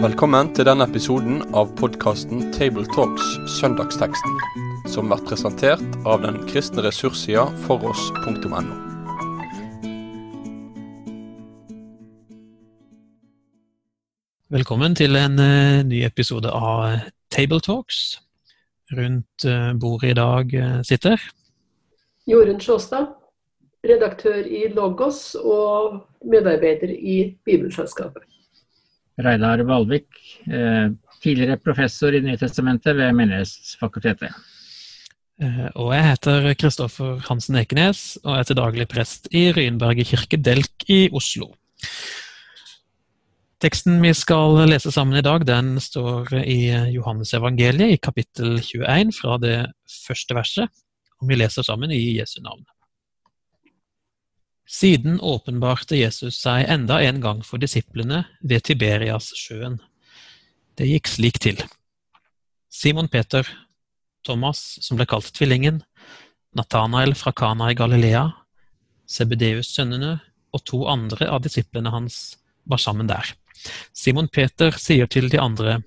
Velkommen 0.00 0.48
til 0.56 0.64
denne 0.64 0.86
episoden 0.88 1.42
av 1.52 1.74
podkasten 1.76 2.46
Tabletalks 2.56 3.26
Søndagsteksten, 3.58 4.38
som 4.88 5.10
blir 5.10 5.20
presentert 5.28 5.98
av 6.08 6.22
den 6.24 6.38
kristne 6.48 6.86
ressurssida 6.86 7.42
foross.no. 7.66 8.62
Velkommen 14.56 14.96
til 14.96 15.20
en 15.20 15.36
uh, 15.36 15.84
ny 15.84 16.00
episode 16.08 16.48
av 16.48 17.04
Tabletalks. 17.30 18.20
Rundt 18.96 19.44
uh, 19.44 19.76
bordet 19.76 20.14
i 20.14 20.18
dag 20.18 20.56
uh, 20.56 20.80
sitter 20.80 21.20
Jorunn 22.26 22.60
Sjåstad, 22.60 23.12
redaktør 23.86 24.44
i 24.44 24.66
Logos 24.74 25.34
og 25.40 26.02
medarbeider 26.26 26.92
i 26.92 27.36
Bibelselskapet. 27.46 28.26
Reidar 29.20 29.62
Valvik, 29.68 30.08
tidligere 31.20 31.60
professor 31.60 32.14
i 32.16 32.22
Nytestamentet 32.24 32.96
ved 32.96 33.12
Menighetsfakultetet. 33.16 34.32
Og 35.74 35.94
jeg 35.94 36.04
heter 36.04 36.50
Kristoffer 36.60 37.20
Hansen 37.28 37.56
Ekenes 37.56 38.18
og 38.24 38.34
er 38.36 38.48
til 38.48 38.58
daglig 38.58 38.86
prest 38.88 39.28
i 39.32 39.48
Ryenberget 39.56 40.10
kirke 40.12 40.36
Delk 40.36 40.84
i 40.92 41.06
Oslo. 41.16 41.48
Teksten 43.60 44.00
vi 44.00 44.12
skal 44.16 44.56
lese 44.68 44.92
sammen 44.92 45.18
i 45.20 45.24
dag, 45.24 45.44
den 45.48 45.74
står 45.80 46.32
i 46.40 46.72
Johannes 46.94 47.34
evangeliet 47.36 47.92
i 47.92 48.00
kapittel 48.00 48.56
21 48.56 49.12
fra 49.16 49.36
det 49.40 49.56
første 50.06 50.36
verset, 50.36 50.68
og 51.20 51.28
vi 51.28 51.40
leser 51.40 51.64
sammen 51.64 51.92
i 51.92 52.00
Jesu 52.18 52.40
navn. 52.40 52.64
Siden 54.70 55.18
åpenbarte 55.20 55.98
Jesus 55.98 56.36
seg 56.44 56.68
enda 56.70 57.00
en 57.02 57.18
gang 57.22 57.40
for 57.42 57.58
disiplene 57.58 58.22
ved 58.46 58.62
Tiberias 58.68 59.32
sjøen. 59.34 59.80
Det 60.78 60.86
gikk 60.86 61.10
slik 61.10 61.40
til. 61.42 61.58
Simon 62.70 63.08
Peter, 63.10 63.42
Thomas, 64.22 64.78
som 64.78 65.00
ble 65.00 65.08
kalt 65.10 65.32
Tvillingen, 65.34 65.80
Nathanael 66.54 67.16
fra 67.18 67.32
Kana 67.34 67.72
i 67.72 67.78
Galilea, 67.78 68.28
Sebedeus-sønnene 69.10 70.12
og 70.54 70.62
to 70.70 70.84
andre 70.90 71.26
av 71.26 71.42
disiplene 71.42 71.90
hans 71.90 72.20
var 72.70 72.78
sammen 72.78 73.10
der. 73.10 73.26
Simon 73.92 74.30
Peter 74.30 74.78
sier 74.78 75.10
til 75.10 75.28
de 75.32 75.40
andre, 75.42 75.80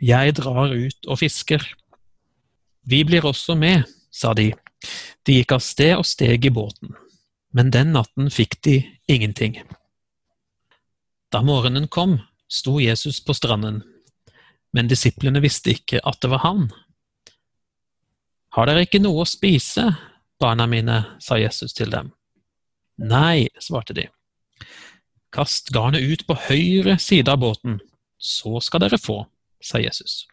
Jeg 0.00 0.34
drar 0.34 0.72
ut 0.72 1.06
og 1.06 1.18
fisker. 1.20 1.62
Vi 2.88 3.04
blir 3.04 3.22
også 3.28 3.54
med, 3.54 3.84
sa 4.10 4.32
de. 4.34 4.50
De 5.26 5.36
gikk 5.36 5.52
av 5.52 5.62
sted 5.62 5.92
og 5.94 6.06
steg 6.08 6.46
i 6.48 6.50
båten, 6.50 6.96
men 7.56 7.70
den 7.74 7.92
natten 7.96 8.30
fikk 8.30 8.60
de 8.62 8.80
ingenting. 9.10 9.58
Da 11.30 11.42
morgenen 11.46 11.88
kom, 11.88 12.18
sto 12.50 12.80
Jesus 12.80 13.20
på 13.24 13.34
stranden, 13.34 13.82
men 14.74 14.90
disiplene 14.90 15.42
visste 15.42 15.74
ikke 15.74 16.02
at 16.06 16.20
det 16.22 16.30
var 16.30 16.44
han. 16.44 16.70
Har 18.54 18.66
dere 18.66 18.86
ikke 18.86 19.02
noe 19.02 19.22
å 19.22 19.28
spise, 19.28 19.86
barna 20.42 20.66
mine, 20.70 21.02
sa 21.22 21.38
Jesus 21.38 21.74
til 21.76 21.90
dem. 21.92 22.10
Nei, 22.98 23.48
svarte 23.62 23.94
de. 23.96 24.08
Kast 25.30 25.70
garnet 25.74 26.02
ut 26.02 26.26
på 26.26 26.34
høyre 26.48 26.98
side 26.98 27.30
av 27.30 27.38
båten, 27.42 27.78
så 28.18 28.58
skal 28.62 28.82
dere 28.84 28.98
få, 28.98 29.22
sa 29.62 29.78
Jesus. 29.78 30.24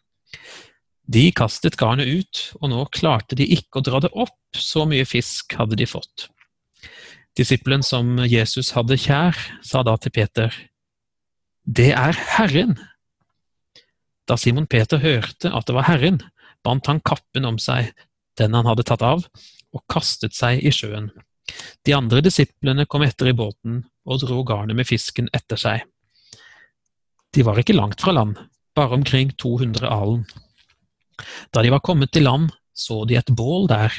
De 1.08 1.28
kastet 1.32 1.78
garnet 1.80 2.10
ut, 2.10 2.40
og 2.60 2.72
nå 2.72 2.82
klarte 2.92 3.38
de 3.38 3.46
ikke 3.54 3.80
å 3.80 3.86
dra 3.86 4.02
det 4.04 4.10
opp, 4.12 4.36
så 4.52 4.84
mye 4.88 5.06
fisk 5.08 5.54
hadde 5.56 5.78
de 5.78 5.86
fått. 5.88 6.26
Disippelen 7.38 7.84
som 7.86 8.16
Jesus 8.26 8.72
hadde 8.74 8.96
kjær, 8.98 9.36
sa 9.62 9.84
da 9.86 9.94
til 10.02 10.10
Peter, 10.10 10.54
Det 11.62 11.92
er 11.94 12.16
Herren! 12.34 12.74
Da 14.26 14.34
Simon 14.36 14.66
Peter 14.66 14.98
hørte 14.98 15.52
at 15.54 15.68
det 15.68 15.76
var 15.76 15.86
Herren, 15.86 16.18
bandt 16.66 16.90
han 16.90 16.98
kappen 16.98 17.46
om 17.46 17.60
seg, 17.62 17.92
den 18.40 18.56
han 18.58 18.66
hadde 18.66 18.82
tatt 18.88 19.04
av, 19.06 19.22
og 19.70 19.84
kastet 19.86 20.34
seg 20.34 20.64
i 20.66 20.72
sjøen. 20.74 21.12
De 21.86 21.94
andre 21.94 22.24
disiplene 22.26 22.88
kom 22.90 23.06
etter 23.06 23.30
i 23.30 23.36
båten 23.38 23.84
og 24.08 24.24
dro 24.24 24.42
garnet 24.42 24.76
med 24.76 24.88
fisken 24.88 25.30
etter 25.32 25.60
seg. 25.60 25.86
De 27.30 27.44
var 27.46 27.60
ikke 27.60 27.76
langt 27.76 28.02
fra 28.02 28.16
land, 28.16 28.34
bare 28.74 28.98
omkring 28.98 29.30
200 29.38 29.86
alen. 29.86 30.26
Da 31.54 31.62
de 31.62 31.70
var 31.70 31.84
kommet 31.86 32.10
til 32.10 32.26
land, 32.26 32.50
så 32.74 33.04
de 33.06 33.14
et 33.20 33.30
bål 33.30 33.70
der, 33.70 33.94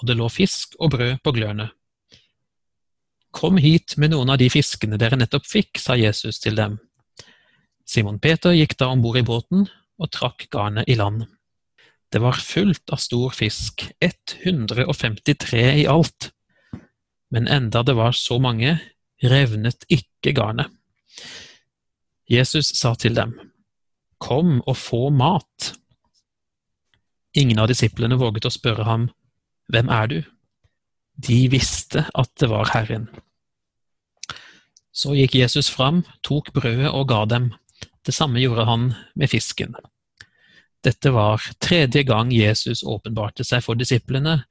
og 0.00 0.08
det 0.10 0.18
lå 0.18 0.26
fisk 0.32 0.74
og 0.80 0.96
brød 0.96 1.22
på 1.22 1.38
glørne. 1.38 1.70
Kom 3.34 3.58
hit 3.58 3.96
med 3.98 4.12
noen 4.12 4.30
av 4.30 4.38
de 4.38 4.46
fiskene 4.52 4.98
dere 5.00 5.18
nettopp 5.18 5.46
fikk, 5.48 5.80
sa 5.82 5.96
Jesus 5.98 6.38
til 6.42 6.54
dem. 6.58 6.78
Simon 7.84 8.20
Peter 8.22 8.54
gikk 8.54 8.76
da 8.78 8.92
om 8.94 9.02
bord 9.02 9.18
i 9.18 9.24
båten 9.26 9.66
og 9.98 10.10
trakk 10.14 10.46
garnet 10.54 10.88
i 10.88 10.96
land. 10.98 11.26
Det 12.14 12.22
var 12.22 12.38
fullt 12.38 12.92
av 12.94 13.00
stor 13.02 13.34
fisk, 13.34 13.88
153 13.98 15.64
i 15.82 15.86
alt. 15.90 16.30
Men 17.34 17.50
enda 17.50 17.82
det 17.82 17.96
var 17.98 18.14
så 18.14 18.38
mange, 18.38 18.76
revnet 19.24 19.82
ikke 19.90 20.30
garnet. 20.36 20.70
Jesus 22.30 22.70
sa 22.78 22.94
til 22.94 23.18
dem, 23.18 23.34
Kom 24.22 24.60
og 24.62 24.76
få 24.78 25.10
mat. 25.10 25.74
Ingen 27.34 27.58
av 27.58 27.66
disiplene 27.68 28.16
våget 28.16 28.46
å 28.46 28.54
spørre 28.54 28.86
ham, 28.86 29.10
Hvem 29.68 29.90
er 29.90 30.06
du? 30.06 30.18
De 31.14 31.46
visste 31.52 32.06
at 32.14 32.30
det 32.40 32.50
var 32.50 32.72
Herren. 32.74 33.08
Så 34.94 35.14
gikk 35.18 35.34
Jesus 35.38 35.70
fram, 35.70 36.04
tok 36.22 36.52
brødet 36.54 36.90
og 36.90 37.08
ga 37.10 37.24
dem. 37.30 37.50
Det 38.06 38.14
samme 38.14 38.42
gjorde 38.42 38.66
han 38.68 38.92
med 39.18 39.30
fisken. 39.32 39.74
Dette 40.84 41.10
var 41.14 41.42
tredje 41.64 42.04
gang 42.04 42.32
Jesus 42.34 42.84
åpenbarte 42.84 43.46
seg 43.46 43.64
for 43.64 43.78
disiplene 43.78 44.42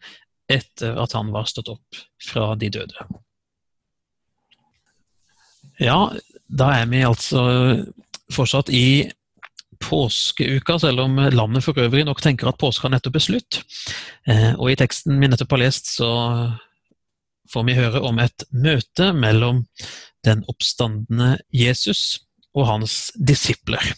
etter 0.51 0.97
at 0.99 1.13
han 1.15 1.29
var 1.33 1.47
stått 1.47 1.69
opp 1.71 1.99
fra 2.23 2.53
de 2.59 2.71
døde. 2.73 3.05
Ja, 5.81 6.11
da 6.47 6.69
er 6.79 6.89
vi 6.89 7.03
altså 7.05 7.43
fortsatt 8.33 8.69
i 8.73 9.11
påskeuka, 9.83 10.77
selv 10.79 11.03
om 11.05 11.19
landet 11.33 11.65
for 11.65 11.77
øvrig 11.79 12.05
nok 12.07 12.21
tenker 12.23 12.49
at 12.49 12.59
påska 12.61 12.91
nettopp 12.91 13.19
er 13.19 13.25
slutt. 13.27 13.59
Eh, 14.27 14.53
og 14.55 14.71
i 14.71 14.77
teksten 14.79 15.19
vi 15.21 15.29
nettopp 15.29 15.55
har 15.55 15.65
lest, 15.65 15.91
så 15.97 16.09
får 17.53 17.67
vi 17.67 17.77
høre 17.77 18.01
om 18.07 18.19
et 18.23 18.45
møte 18.55 19.11
mellom 19.13 19.63
den 20.25 20.43
oppstandende 20.49 21.37
Jesus 21.53 22.23
og 22.55 22.67
hans 22.69 23.11
disipler. 23.15 23.93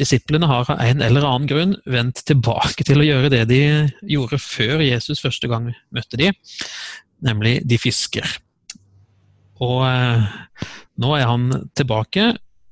Disiplene 0.00 0.48
har 0.48 0.68
av 0.72 0.80
en 0.80 1.02
eller 1.04 1.26
annen 1.28 1.48
grunn 1.50 1.74
vendt 1.84 2.22
tilbake 2.28 2.86
til 2.88 3.02
å 3.02 3.06
gjøre 3.06 3.32
det 3.32 3.42
de 3.50 3.62
gjorde 4.08 4.40
før 4.40 4.80
Jesus 4.84 5.20
første 5.20 5.50
gang 5.50 5.68
møtte 5.92 6.20
de, 6.20 6.30
nemlig 7.20 7.58
de 7.68 7.78
fisker. 7.80 8.38
Og 9.60 9.82
eh, 9.84 10.28
nå 11.04 11.14
er 11.18 11.28
han 11.28 11.50
tilbake, 11.76 12.30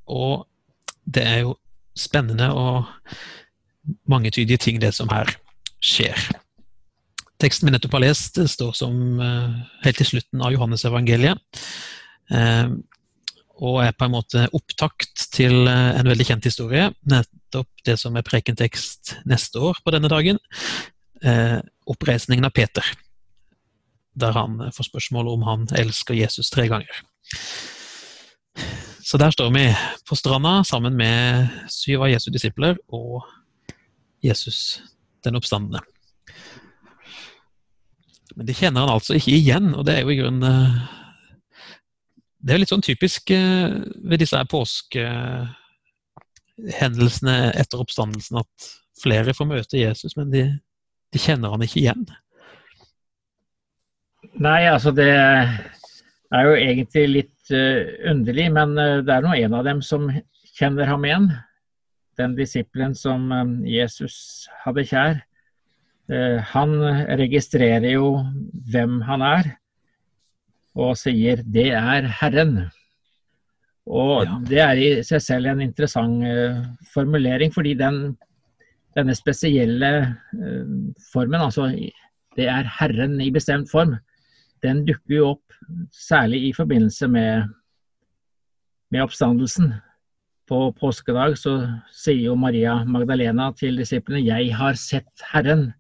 og 0.09 0.47
det 1.05 1.25
er 1.25 1.43
jo 1.45 1.57
spennende 1.99 2.51
og 2.55 2.87
mangetydige 4.09 4.61
ting, 4.61 4.81
det 4.83 4.93
som 4.97 5.11
her 5.13 5.31
skjer. 5.85 6.19
Teksten 7.39 7.69
vi 7.69 7.75
nettopp 7.75 7.95
har 7.99 8.05
lest, 8.09 8.41
står 8.51 8.75
som 8.75 9.21
eh, 9.23 9.59
helt 9.85 10.01
til 10.01 10.11
slutten 10.13 10.43
av 10.43 10.55
Johannes-evangeliet. 10.55 11.63
Eh, 12.35 12.71
og 13.59 13.81
er 13.83 13.95
på 13.99 14.07
en 14.07 14.15
måte 14.15 14.45
opptakt 14.55 15.29
til 15.35 15.67
eh, 15.71 15.99
en 15.99 16.11
veldig 16.11 16.29
kjent 16.33 16.49
historie. 16.51 16.89
Nettopp 17.11 17.87
det 17.87 17.99
som 18.03 18.19
er 18.19 18.27
prekentekst 18.27 19.19
neste 19.31 19.63
år 19.71 19.83
på 19.85 19.95
denne 19.95 20.11
dagen. 20.11 20.41
Oppreisningen 21.89 22.47
av 22.47 22.53
Peter 22.55 22.87
der 24.19 24.35
han 24.35 24.59
får 24.75 24.89
spørsmål 24.91 25.31
om 25.35 25.47
han 25.47 25.67
elsker 25.79 26.17
Jesus 26.19 26.51
tre 26.51 26.69
ganger. 26.71 27.03
Så 29.09 29.17
der 29.17 29.31
står 29.33 29.49
vi 29.55 29.77
på 30.09 30.17
stranda 30.17 30.65
sammen 30.65 30.97
med 30.97 31.49
syv 31.73 32.03
av 32.05 32.11
Jesu 32.13 32.31
disipler 32.31 32.77
og 32.93 33.25
Jesus 34.21 34.83
den 35.25 35.37
oppstandende. 35.39 35.81
Men 38.37 38.47
det 38.47 38.57
kjenner 38.59 38.81
han 38.85 38.93
altså 38.93 39.15
ikke 39.17 39.33
igjen, 39.33 39.73
og 39.73 39.87
det 39.89 39.95
er 39.97 40.03
jo 40.05 40.11
i 40.13 40.21
grunnen 40.21 40.45
eh, 40.45 40.77
Det 42.39 42.51
er 42.53 42.57
jo 42.59 42.63
litt 42.63 42.75
sånn 42.75 42.85
typisk 42.85 43.31
eh, 43.33 43.81
ved 44.13 44.19
disse 44.21 44.45
påskehendelsene 44.53 47.37
etter 47.57 47.81
oppstandelsen 47.81 48.37
at 48.45 48.53
flere 49.01 49.33
får 49.35 49.47
møte 49.49 49.81
Jesus, 49.81 50.17
men 50.21 50.29
de, 50.37 50.61
de 51.15 51.19
kjenner 51.19 51.51
han 51.57 51.65
ikke 51.65 51.81
igjen. 51.81 52.05
Nei, 54.37 54.69
altså 54.69 54.93
det 54.93 55.09
er 56.35 56.49
jo 56.49 56.57
egentlig 56.57 57.05
litt 57.09 57.53
uh, 57.55 57.89
underlig, 58.11 58.49
men 58.55 58.75
uh, 58.77 59.01
det 59.05 59.15
er 59.15 59.25
nå 59.25 59.35
en 59.37 59.57
av 59.59 59.69
dem 59.69 59.81
som 59.85 60.09
kjenner 60.59 60.91
ham 60.91 61.07
igjen. 61.09 61.31
Den 62.19 62.35
disippelen 62.37 62.97
som 62.99 63.31
um, 63.33 63.55
Jesus 63.69 64.49
hadde 64.65 64.85
kjær. 64.91 65.23
Uh, 66.09 66.41
han 66.53 66.75
registrerer 67.21 67.95
jo 67.95 68.19
hvem 68.73 69.01
han 69.09 69.25
er. 69.25 69.55
og 70.79 70.95
sier 70.95 71.41
'det 71.43 71.73
er 71.75 72.07
Herren'. 72.21 72.71
Og 73.89 74.25
Ja. 74.25 74.39
det 74.47 74.59
er 74.61 74.77
i 74.79 75.03
seg 75.03 75.21
selv 75.21 75.47
en 75.47 75.61
interessant 75.61 76.23
formulering, 76.95 77.51
fordi 77.51 77.75
den, 77.75 78.17
denne 78.95 79.15
spesielle 79.15 80.15
formen, 81.13 81.41
altså 81.41 81.67
'det 82.37 82.47
er 82.47 82.63
Herren' 82.79 83.21
i 83.21 83.31
bestemt 83.31 83.69
form, 83.71 83.97
den 84.63 84.85
dukker 84.87 85.17
jo 85.17 85.31
opp 85.31 85.48
særlig 85.93 86.49
i 86.49 86.53
forbindelse 86.57 87.09
med, 87.09 87.49
med 88.91 89.03
oppstandelsen. 89.03 89.73
På 90.49 90.71
påskedag 90.73 91.37
så 91.37 91.59
sier 91.93 92.31
jo 92.31 92.37
Maria 92.41 92.79
Magdalena 92.85 93.51
til 93.53 93.77
disiplene 93.77 94.25
'Jeg 94.25 94.55
har 94.57 94.75
sett 94.75 95.25
Herren'. 95.33 95.73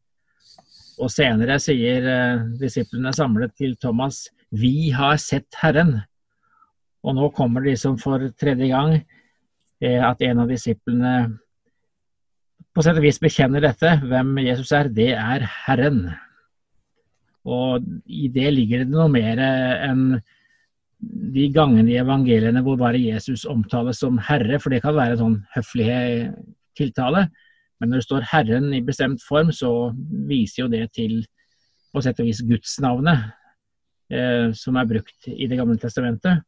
Og 1.00 1.10
senere 1.10 1.58
sier 1.58 2.04
eh, 2.04 2.44
disiplene 2.60 3.12
samlet 3.12 3.54
til 3.56 3.76
Thomas 3.76 4.28
'Vi 4.52 4.90
har 4.90 5.16
sett 5.16 5.48
Herren'. 5.62 6.02
Og 7.04 7.14
nå 7.14 7.28
kommer 7.30 7.60
det 7.60 7.70
liksom 7.70 7.98
for 7.98 8.18
tredje 8.40 8.68
gang 8.68 9.04
eh, 9.80 10.10
at 10.10 10.22
en 10.22 10.38
av 10.38 10.48
disiplene 10.48 11.38
på 12.74 12.82
sett 12.82 12.98
og 12.98 13.02
vis 13.02 13.18
bekjenner 13.18 13.64
dette. 13.64 13.96
Hvem 14.04 14.36
Jesus 14.44 14.72
er, 14.72 14.88
det 14.88 15.12
er 15.16 15.46
Herren. 15.66 16.10
Og 17.48 17.86
i 18.04 18.28
det 18.32 18.52
ligger 18.54 18.84
det 18.84 18.92
noe 18.92 19.08
mer 19.12 19.40
enn 19.40 20.18
de 20.98 21.46
gangene 21.54 21.92
i 21.92 22.00
evangeliene 22.00 22.60
hvor 22.66 22.78
bare 22.80 23.00
Jesus 23.00 23.46
omtales 23.48 24.00
som 24.02 24.18
herre, 24.28 24.58
for 24.58 24.74
det 24.74 24.82
kan 24.82 24.96
være 24.96 25.16
en 25.16 25.22
sånn 25.22 25.36
høflig 25.54 25.92
tiltale. 26.78 27.28
Men 27.78 27.92
når 27.92 28.00
det 28.00 28.06
står 28.08 28.26
Herren 28.32 28.72
i 28.74 28.82
bestemt 28.82 29.22
form, 29.22 29.52
så 29.54 29.92
viser 30.26 30.64
jo 30.64 30.72
det 30.72 30.88
til 30.96 31.20
på 31.94 32.02
sett 32.04 32.18
og 32.20 32.26
vis 32.26 32.42
gudsnavnet 32.44 33.28
eh, 34.12 34.50
som 34.58 34.76
er 34.76 34.88
brukt 34.90 35.28
i 35.30 35.46
Det 35.46 35.56
gamle 35.56 35.78
testamentet. 35.78 36.42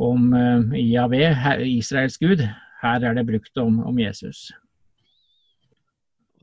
Om 0.00 0.32
eh, 0.32 0.80
Javé, 0.80 1.26
Israels 1.68 2.16
gud. 2.18 2.42
Her 2.80 3.04
er 3.04 3.14
det 3.14 3.26
brukt 3.28 3.60
om, 3.60 3.82
om 3.84 3.98
Jesus. 4.00 4.48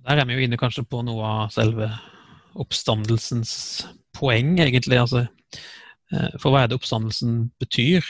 Der 0.06 0.22
er 0.22 0.30
vi 0.30 0.38
jo 0.38 0.46
inne 0.46 0.62
kanskje 0.62 0.86
på 0.86 1.02
noe 1.04 1.26
av 1.26 1.50
selve 1.52 1.90
oppstandelsens 2.56 3.52
poeng, 4.16 4.58
egentlig. 4.60 5.00
Altså, 5.02 5.26
eh, 6.14 6.32
for 6.42 6.54
hva 6.54 6.64
er 6.64 6.72
det 6.72 6.80
oppstandelsen 6.80 7.52
betyr? 7.62 8.06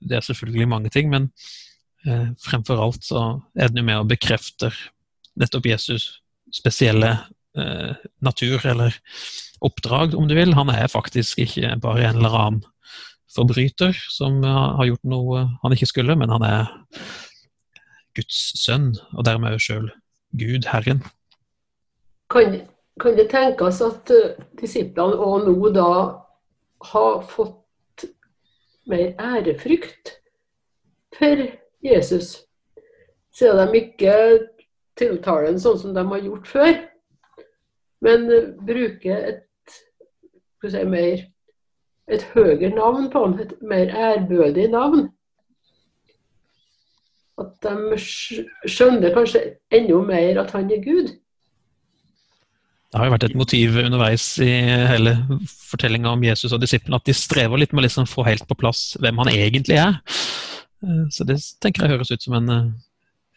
Det 0.00 0.18
er 0.18 0.26
selvfølgelig 0.26 0.68
mange 0.68 0.92
ting, 0.94 1.10
men 1.10 1.30
eh, 2.06 2.30
fremfor 2.44 2.82
alt 2.82 3.04
så 3.04 3.24
er 3.56 3.68
den 3.68 3.82
jo 3.82 3.88
med 3.88 4.02
og 4.04 4.10
bekrefter 4.12 4.74
nettopp 5.40 5.66
Jesus 5.70 6.20
spesielle 6.54 7.12
eh, 7.58 7.94
natur, 8.24 8.60
eller 8.66 8.96
oppdrag, 9.60 10.14
om 10.14 10.28
du 10.28 10.34
vil. 10.34 10.54
Han 10.54 10.72
er 10.72 10.90
faktisk 10.90 11.38
ikke 11.38 11.76
bare 11.82 12.08
en 12.08 12.20
eller 12.20 12.36
annen 12.40 12.62
forbryter 13.34 13.96
som 14.10 14.42
eh, 14.44 14.60
har 14.80 14.90
gjort 14.90 15.08
noe 15.08 15.46
han 15.62 15.76
ikke 15.76 15.90
skulle, 15.90 16.16
men 16.18 16.32
han 16.32 16.46
er 16.46 16.70
Guds 18.18 18.40
sønn, 18.58 18.92
og 19.14 19.24
dermed 19.28 19.60
sjøl 19.62 19.90
Gud, 20.38 20.66
Herren. 20.70 21.04
Kan, 22.30 22.60
kan 23.00 23.16
det 23.16 23.30
tenkes 23.32 23.80
at 23.84 24.12
eh, 24.14 24.36
disiplene 24.60 25.16
òg 25.16 25.46
nå 25.48 25.72
da 25.74 25.90
har 26.92 27.22
fått 27.28 28.06
mer 28.90 29.14
ærefrykt 29.20 30.16
for 31.16 31.44
Jesus? 31.84 32.34
Siden 33.32 33.60
de 33.72 33.80
ikke 33.80 34.14
tiltaler 34.98 35.52
ham 35.52 35.60
sånn 35.62 35.78
som 35.80 35.94
de 35.96 36.04
har 36.12 36.24
gjort 36.24 36.48
før, 36.50 36.74
men 38.04 38.26
bruker 38.66 39.24
et, 39.30 39.78
si, 40.64 40.84
mer, 40.88 41.24
et 42.10 42.26
høyere 42.34 42.72
navn 42.74 43.08
på 43.12 43.24
ham, 43.24 43.38
et 43.40 43.54
mer 43.62 43.92
ærbødig 44.08 44.68
navn. 44.72 45.08
At 47.40 47.56
de 47.64 47.96
skjønner 48.04 49.14
kanskje 49.14 49.44
enda 49.72 50.00
mer 50.04 50.42
at 50.42 50.52
han 50.56 50.72
er 50.72 50.82
Gud. 50.84 51.14
Det 52.90 52.98
har 52.98 53.06
jo 53.06 53.12
vært 53.14 53.24
et 53.28 53.36
motiv 53.38 53.76
underveis 53.84 54.24
i 54.42 54.50
hele 54.90 55.12
fortellinga 55.46 56.10
om 56.10 56.24
Jesus 56.26 56.50
og 56.56 56.62
disiplene 56.62 56.98
at 56.98 57.06
de 57.06 57.14
strever 57.14 57.60
litt 57.62 57.70
med 57.74 57.84
å 57.84 57.86
liksom 57.86 58.08
få 58.10 58.24
helt 58.26 58.48
på 58.50 58.56
plass 58.58 58.96
hvem 58.98 59.20
han 59.22 59.30
egentlig 59.30 59.78
er. 59.78 60.00
Eh, 60.82 61.04
Så 61.14 61.26
det 61.28 61.38
tenker 61.62 61.86
jeg 61.86 61.94
høres 61.94 62.10
ut 62.10 62.26
som 62.26 62.34
en, 62.40 62.50
eh, 62.50 62.66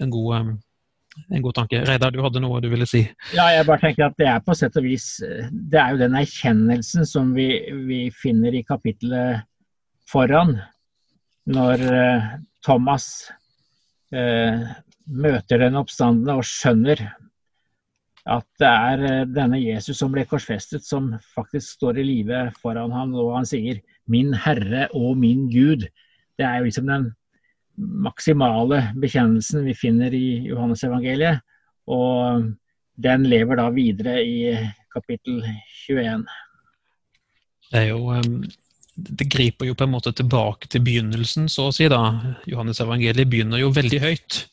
en, 0.02 0.10
god, 0.10 0.32
eh, 0.40 1.28
en 1.38 1.46
god 1.46 1.58
tanke. 1.60 1.84
Reidar, 1.86 2.10
du 2.10 2.24
hadde 2.26 2.42
noe 2.42 2.64
du 2.66 2.70
ville 2.72 2.88
si? 2.90 3.04
Ja, 3.36 3.52
jeg 3.54 3.68
bare 3.70 3.84
tenker 3.86 4.08
at 4.08 4.18
det 4.18 4.32
er 4.32 4.42
på 4.42 4.56
sett 4.58 4.80
og 4.82 4.88
vis 4.88 5.22
Det 5.22 5.80
er 5.80 5.94
jo 5.94 6.02
den 6.02 6.18
erkjennelsen 6.18 7.06
som 7.06 7.36
vi, 7.38 7.48
vi 7.86 8.08
finner 8.10 8.58
i 8.58 8.66
kapittelet 8.66 9.46
foran, 10.10 10.58
når 11.46 11.82
Thomas 12.66 13.30
eh, 14.10 14.66
møter 15.06 15.62
den 15.62 15.78
oppstandende 15.78 16.40
og 16.40 16.48
skjønner 16.48 17.12
at 18.24 18.46
det 18.60 18.70
er 18.70 19.04
eh, 19.08 19.26
denne 19.28 19.60
Jesus 19.60 20.00
som 20.00 20.14
ble 20.14 20.24
korsfestet, 20.28 20.86
som 20.88 21.12
faktisk 21.36 21.78
står 21.78 22.00
i 22.00 22.06
live 22.08 22.46
foran 22.62 22.94
ham, 22.96 23.12
og 23.20 23.36
han 23.38 23.48
sier 23.48 23.82
'min 24.08 24.34
Herre 24.34 24.88
og 24.94 25.18
min 25.18 25.50
Gud'. 25.52 25.88
Det 26.38 26.46
er 26.46 26.58
jo 26.58 26.64
liksom 26.70 26.88
den 26.88 27.12
maksimale 27.78 28.94
bekjennelsen 29.02 29.66
vi 29.66 29.74
finner 29.74 30.14
i 30.14 30.48
Johannes-evangeliet. 30.48 31.42
Og 31.88 32.54
den 32.96 33.26
lever 33.26 33.56
da 33.56 33.70
videre 33.70 34.24
i 34.24 34.56
kapittel 34.94 35.44
21. 35.90 36.26
Det 37.72 37.80
er 37.80 37.90
jo 37.90 38.14
eh, 38.14 38.22
Det 38.96 39.26
griper 39.26 39.66
jo 39.66 39.74
på 39.74 39.84
en 39.84 39.90
måte 39.90 40.12
tilbake 40.14 40.68
til 40.70 40.84
begynnelsen, 40.86 41.50
så 41.50 41.72
å 41.72 41.74
si. 41.74 41.88
da. 41.90 42.38
Johannes 42.46 42.80
evangeliet 42.80 43.30
begynner 43.30 43.58
jo 43.58 43.72
veldig 43.74 44.00
høyt. 44.00 44.46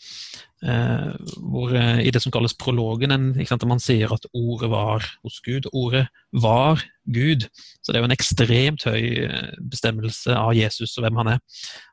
Eh, 0.60 1.12
hvor 1.40 1.72
eh, 1.72 2.02
I 2.04 2.10
det 2.12 2.20
som 2.20 2.32
kalles 2.32 2.52
prologen, 2.58 3.14
en, 3.14 3.30
sant, 3.48 3.64
man 3.68 3.80
sier 3.80 4.12
at 4.12 4.26
ordet 4.36 4.68
var 4.72 5.06
hos 5.24 5.40
Gud. 5.46 5.68
Ordet 5.72 6.06
var 6.32 6.82
Gud. 7.08 7.46
Så 7.80 7.92
det 7.92 7.98
er 7.98 8.04
jo 8.04 8.10
en 8.10 8.16
ekstremt 8.16 8.84
høy 8.88 9.24
eh, 9.24 9.54
bestemmelse 9.72 10.36
av 10.36 10.52
Jesus 10.56 10.96
og 10.98 11.06
hvem 11.06 11.20
han 11.22 11.34
er. 11.36 11.42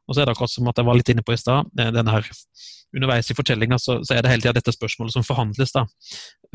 Og 0.08 0.16
så 0.16 0.22
er 0.22 0.28
det 0.28 0.36
akkurat 0.36 0.52
som 0.52 0.68
at 0.68 0.80
jeg 0.80 0.88
var 0.90 1.00
litt 1.00 1.12
inne 1.14 1.24
på 1.24 1.36
i 1.36 1.40
stad, 1.40 1.72
eh, 1.80 2.22
underveis 2.96 3.32
i 3.32 3.36
fortellinga 3.36 3.80
så, 3.80 4.00
så 4.04 4.16
er 4.16 4.24
det 4.24 4.32
hele 4.32 4.44
tida 4.46 4.56
dette 4.56 4.76
spørsmålet 4.76 5.16
som 5.16 5.26
forhandles. 5.28 5.74
da. 5.76 5.86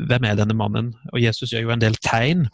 Hvem 0.01 0.29
er 0.29 0.37
denne 0.37 0.57
mannen? 0.57 0.93
Og 1.13 1.21
Jesus 1.21 1.53
gjør 1.53 1.67
jo 1.67 1.75
en 1.75 1.83
del 1.83 1.97
tegn 2.01 2.47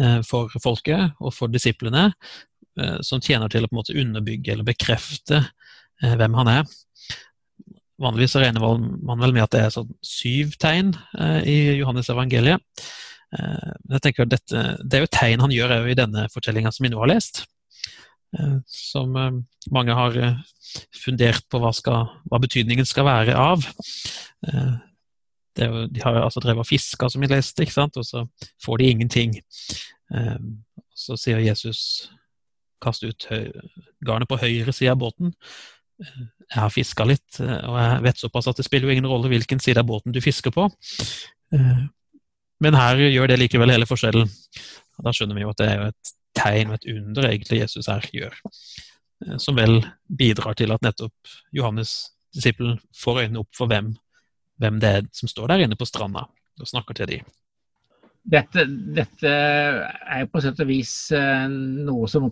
eh, 0.00 0.20
for 0.28 0.52
folket 0.62 1.16
og 1.20 1.32
for 1.36 1.52
disiplene 1.52 2.10
eh, 2.10 2.98
som 3.04 3.24
tjener 3.24 3.52
til 3.52 3.64
å 3.64 3.70
på 3.70 3.76
en 3.76 3.82
måte 3.82 3.96
underbygge 4.00 4.52
eller 4.52 4.68
bekrefte 4.68 5.46
hvem 6.04 6.34
han 6.36 6.48
er. 6.50 6.64
Vanligvis 8.02 8.34
regner 8.40 8.60
man 8.60 9.20
vel 9.22 9.34
med 9.36 9.44
at 9.44 9.54
det 9.54 9.62
er 9.62 9.74
sånn 9.74 9.90
syv 10.02 10.56
tegn 10.62 10.94
eh, 11.18 11.40
i 11.46 11.58
Johannes 11.78 12.10
evangeliet. 12.10 12.62
Eh, 13.34 13.72
men 13.84 13.96
jeg 13.96 14.04
tenker 14.08 14.26
at 14.26 14.32
dette, 14.34 14.62
Det 14.82 14.98
er 14.98 15.04
jo 15.04 15.12
tegn 15.14 15.44
han 15.44 15.54
gjør 15.54 15.76
i 15.90 15.98
denne 15.98 16.26
fortellinga 16.32 16.72
som 16.74 16.86
vi 16.86 16.90
nå 16.90 17.02
har 17.02 17.12
lest. 17.12 17.44
Eh, 18.38 18.56
som 18.66 19.14
eh, 19.16 19.30
mange 19.74 19.94
har 19.94 20.18
eh, 20.18 20.40
fundert 21.04 21.46
på 21.50 21.60
hva, 21.62 21.70
skal, 21.76 22.10
hva 22.30 22.40
betydningen 22.42 22.88
skal 22.88 23.06
være 23.06 23.38
av. 23.38 23.62
Eh, 24.48 24.74
jo, 25.62 25.84
de 25.86 26.02
har 26.02 26.18
altså 26.18 26.42
drevet 26.42 26.64
og 26.64 26.68
fiska, 26.68 27.08
som 27.10 27.22
vi 27.22 27.30
leste, 27.30 27.62
ikke 27.62 27.76
sant? 27.76 27.96
og 28.00 28.06
så 28.08 28.24
får 28.64 28.80
de 28.80 28.88
ingenting. 28.90 29.36
Så 30.98 31.14
sier 31.14 31.38
Jesus 31.38 32.10
kast 32.82 33.06
ut 33.06 33.28
garnet 34.02 34.26
på 34.26 34.40
høyre 34.42 34.74
side 34.74 34.90
av 34.90 34.98
båten. 34.98 35.30
Jeg 36.00 36.58
har 36.58 36.72
fiska 36.72 37.06
litt, 37.06 37.38
eh, 37.40 37.60
og 37.68 37.76
jeg 37.78 38.02
vet 38.08 38.22
såpass 38.22 38.48
at 38.50 38.58
det 38.58 38.66
spiller 38.66 38.90
jo 38.90 38.96
ingen 38.96 39.10
rolle 39.10 39.30
hvilken 39.30 39.60
side 39.62 39.80
av 39.80 39.86
båten 39.88 40.14
du 40.14 40.20
fisker 40.24 40.54
på. 40.54 40.68
Eh, 41.54 41.84
Men 42.62 42.74
her 42.78 42.96
gjør 42.96 43.28
det 43.28 43.38
likevel 43.38 43.72
hele 43.74 43.86
forskjellen. 43.86 44.28
Da 45.02 45.12
skjønner 45.12 45.36
vi 45.36 45.42
jo 45.42 45.50
at 45.50 45.58
det 45.60 45.68
er 45.68 45.80
jo 45.80 45.88
et 45.90 46.12
tegn 46.38 46.70
og 46.70 46.78
et 46.78 46.88
under 46.94 47.28
egentlig 47.28 47.60
Jesus 47.60 47.90
her 47.90 48.06
gjør. 48.14 48.34
Eh, 49.26 49.36
Som 49.38 49.56
vel 49.56 49.84
bidrar 50.08 50.54
til 50.58 50.72
at 50.74 50.82
nettopp 50.82 51.34
Johannes, 51.52 52.10
disippelen, 52.34 52.80
får 52.96 53.24
øynene 53.24 53.42
opp 53.44 53.54
for 53.54 53.70
hvem, 53.70 53.94
hvem 54.58 54.80
det 54.82 54.90
er 54.90 55.08
som 55.12 55.30
står 55.30 55.52
der 55.52 55.66
inne 55.66 55.78
på 55.78 55.86
stranda 55.86 56.26
og 56.60 56.70
snakker 56.70 56.94
til 56.94 57.10
dem. 57.10 57.32
Dette, 58.24 58.64
dette 58.66 59.28
er 59.28 60.22
jo 60.22 60.28
på 60.32 60.40
sett 60.40 60.60
og 60.62 60.68
vis 60.70 61.10
noe 61.12 62.06
som 62.08 62.30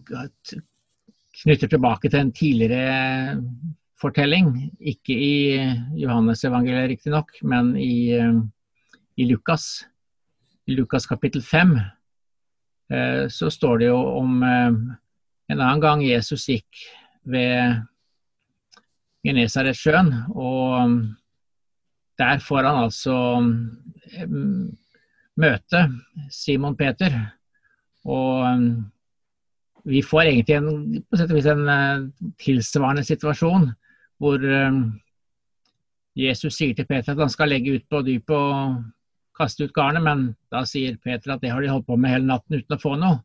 knytter 1.40 1.70
tilbake 1.72 2.10
til 2.10 2.20
en 2.20 2.32
tidligere 2.34 3.36
fortelling. 4.02 4.52
Ikke 4.80 5.14
i 5.14 5.34
Johannes 6.02 6.44
evangeliet 6.44 6.90
riktignok, 6.92 7.32
men 7.42 7.74
i, 7.76 8.12
eh, 8.18 8.42
i 9.16 9.28
Lukas. 9.30 9.86
I 10.66 10.76
Lukas 10.78 11.06
kapittel 11.06 11.42
5 11.42 11.76
eh, 12.90 13.28
så 13.28 13.50
står 13.50 13.78
det 13.78 13.90
jo 13.90 13.98
om 14.18 14.42
eh, 14.42 14.74
en 15.52 15.60
annen 15.60 15.82
gang 15.82 16.04
Jesus 16.04 16.46
gikk 16.48 16.84
ved 17.24 17.82
Genesaretsjøen, 19.22 20.08
og 20.34 20.96
der 22.18 22.40
får 22.42 22.66
han 22.66 22.80
altså 22.88 23.14
møte 25.38 25.82
Simon 26.30 26.74
Peter. 26.76 27.14
Og 28.02 28.42
vi 29.88 30.02
får 30.02 30.22
egentlig 30.22 30.56
en, 30.56 30.98
på 31.10 31.18
sett 31.18 31.30
og 31.30 31.38
vis 31.38 31.48
en 31.50 31.64
uh, 31.68 32.08
tilsvarende 32.42 33.04
situasjon 33.06 33.70
hvor 34.22 34.42
um, 34.42 34.82
Jesus 36.18 36.58
sier 36.58 36.76
til 36.78 36.86
Peter 36.86 37.14
at 37.14 37.22
han 37.22 37.32
skal 37.32 37.50
legge 37.50 37.78
ut 37.78 37.86
på 37.90 38.02
dypet 38.06 38.36
og 38.36 38.82
kaste 39.38 39.64
ut 39.64 39.74
garnet, 39.74 40.04
men 40.04 40.26
da 40.52 40.62
sier 40.68 40.98
Peter 41.02 41.34
at 41.34 41.42
det 41.42 41.50
har 41.50 41.64
de 41.64 41.70
holdt 41.72 41.88
på 41.88 41.96
med 41.96 42.12
hele 42.12 42.28
natten 42.28 42.60
uten 42.60 42.76
å 42.76 42.82
få 42.82 42.94
noe. 43.00 43.22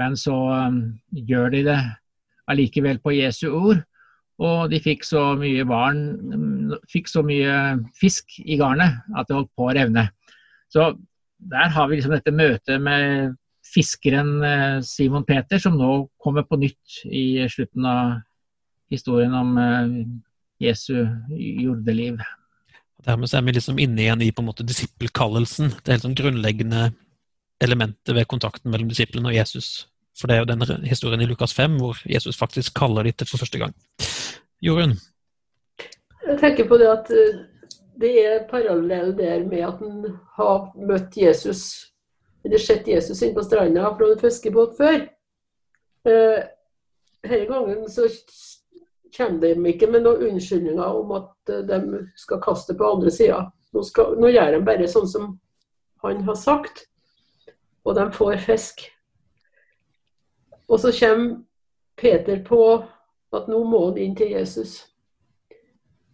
Men 0.00 0.16
så 0.16 0.34
um, 0.34 0.80
gjør 1.12 1.52
de 1.54 1.62
det 1.68 1.78
allikevel 2.50 2.98
på 3.04 3.14
Jesu 3.14 3.50
ord, 3.52 3.84
og 4.40 4.70
de 4.72 4.80
fikk 4.80 5.04
så 5.04 5.34
mye 5.38 5.66
barn, 5.68 6.00
fikk 6.90 7.10
så 7.12 7.22
mye 7.22 7.54
fisk 8.00 8.38
i 8.40 8.56
garnet 8.58 9.02
at 9.12 9.28
det 9.28 9.36
holdt 9.36 9.52
på 9.52 9.68
å 9.68 9.74
revne. 9.76 10.06
Så 10.72 10.94
der 11.52 11.68
har 11.74 11.88
vi 11.88 11.98
liksom 11.98 12.14
dette 12.16 12.32
møtet 12.32 12.80
med 12.82 13.36
fiskeren 13.74 14.42
eh, 14.46 14.80
Simon 14.86 15.24
Peter, 15.28 15.60
som 15.62 15.78
nå 15.78 15.92
kommer 16.20 16.46
på 16.46 16.58
nytt 16.60 17.00
i 17.06 17.46
slutten 17.50 17.86
av 17.86 18.18
historien 18.90 19.34
om 19.34 19.56
eh, 19.58 19.94
Jesu 20.66 21.06
jordeliv. 21.30 22.20
Dermed 23.06 23.32
er 23.32 23.44
vi 23.46 23.54
liksom 23.56 23.78
inne 23.80 24.02
igjen 24.04 24.22
i 24.26 24.32
på 24.32 24.42
en 24.42 24.50
måte 24.50 24.66
disippelkallelsen. 24.66 25.72
Det 25.78 25.88
er 25.88 25.96
helt 25.96 26.08
sånn 26.08 26.18
grunnleggende 26.18 26.90
elementet 27.64 28.12
ved 28.16 28.28
kontakten 28.28 28.72
mellom 28.72 28.90
disiplene 28.90 29.30
og 29.30 29.36
Jesus. 29.36 29.86
For 30.18 30.28
det 30.28 30.36
er 30.36 30.42
jo 30.42 30.50
den 30.50 30.88
historien 30.88 31.22
i 31.24 31.28
Lukas 31.28 31.54
5 31.56 31.78
hvor 31.80 32.00
Jesus 32.08 32.36
faktisk 32.36 32.74
kaller 32.76 33.06
dem 33.06 33.16
til 33.16 33.30
for 33.30 33.40
første 33.40 33.60
gang. 33.62 33.72
Jorunn? 34.60 34.98
Jeg 36.26 36.36
tenker 36.42 36.68
på 36.68 36.76
det 36.80 36.90
at 36.92 37.08
eh, 37.14 37.38
det 38.00 38.12
er 38.24 38.44
parallell 38.50 39.14
der 39.16 39.46
med 39.48 39.64
at 39.64 39.80
han 39.80 40.18
har 40.36 40.68
møtt 40.76 41.16
Jesus, 41.16 41.89
eller 42.44 42.58
sett 42.58 42.88
Jesus 42.88 43.22
inn 43.22 43.34
på 43.34 43.44
stranda 43.44 43.94
fra 43.96 44.12
en 44.12 44.18
fiskebåt 44.18 44.76
før. 44.76 45.00
Eh, 46.08 46.42
denne 47.22 47.46
gangen 47.46 47.88
så 47.90 48.08
kommer 49.16 49.40
de 49.40 49.68
ikke 49.68 49.90
med 49.90 50.06
noen 50.06 50.30
unnskyldninger 50.30 51.00
om 51.02 51.12
at 51.18 51.52
eh, 51.52 51.64
de 51.68 52.04
skal 52.16 52.40
kaste 52.42 52.76
på 52.76 52.92
andre 52.94 53.12
sida. 53.12 53.42
Nå, 53.72 53.84
nå, 54.16 54.30
gjør 54.32 54.56
de 54.56 54.62
bare 54.66 54.88
sånn 54.90 55.08
som 55.08 55.34
han 56.04 56.24
har 56.24 56.38
sagt, 56.38 56.86
og 57.84 57.94
de 57.98 58.08
får 58.16 58.40
fisk. 58.46 58.86
Og 60.70 60.80
så 60.80 60.92
kommer 60.96 61.42
Peter 62.00 62.40
på 62.46 62.62
at 63.36 63.48
nå 63.50 63.60
må 63.68 63.84
han 63.88 63.98
inn 64.00 64.16
til 64.16 64.32
Jesus. 64.32 64.78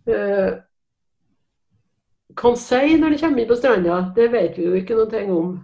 Eh, 0.06 0.58
hva 2.36 2.52
han 2.52 3.00
når 3.00 3.14
de 3.14 3.20
kommer 3.22 3.42
inn 3.42 3.48
på 3.48 3.56
stranda, 3.56 4.00
det 4.16 4.28
vet 4.34 4.58
vi 4.58 4.66
jo 4.66 4.74
ikke 4.76 4.98
noe 4.98 5.22
om. 5.32 5.54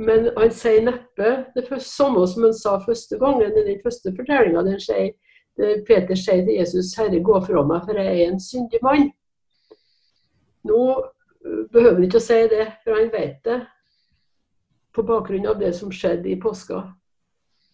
Men 0.00 0.30
han 0.36 0.52
sier 0.54 0.80
neppe 0.86 1.30
det 1.54 1.66
samme 1.84 2.24
som 2.28 2.46
han 2.46 2.54
sa 2.56 2.78
første 2.80 3.18
gangen 3.20 3.52
i 3.52 3.64
den 3.66 3.80
første 3.84 4.14
fortellinga. 4.16 4.62
Peter 5.86 6.16
sier 6.16 6.44
til 6.46 6.54
Jesus, 6.56 6.94
'Herre, 6.96 7.20
gå 7.20 7.40
fra 7.44 7.64
meg, 7.66 7.84
for 7.84 7.98
jeg 8.00 8.20
er 8.20 8.30
en 8.30 8.40
syndig 8.40 8.80
mann'. 8.82 9.10
Nå 10.64 10.80
behøver 11.72 11.94
han 11.94 12.04
ikke 12.04 12.16
å 12.16 12.28
si 12.28 12.40
det, 12.48 12.66
for 12.84 12.96
han 12.96 13.12
vet 13.12 13.44
det 13.44 13.60
på 14.94 15.02
bakgrunn 15.02 15.46
av 15.46 15.60
det 15.60 15.74
som 15.76 15.92
skjedde 15.92 16.30
i 16.30 16.40
påska. 16.40 16.82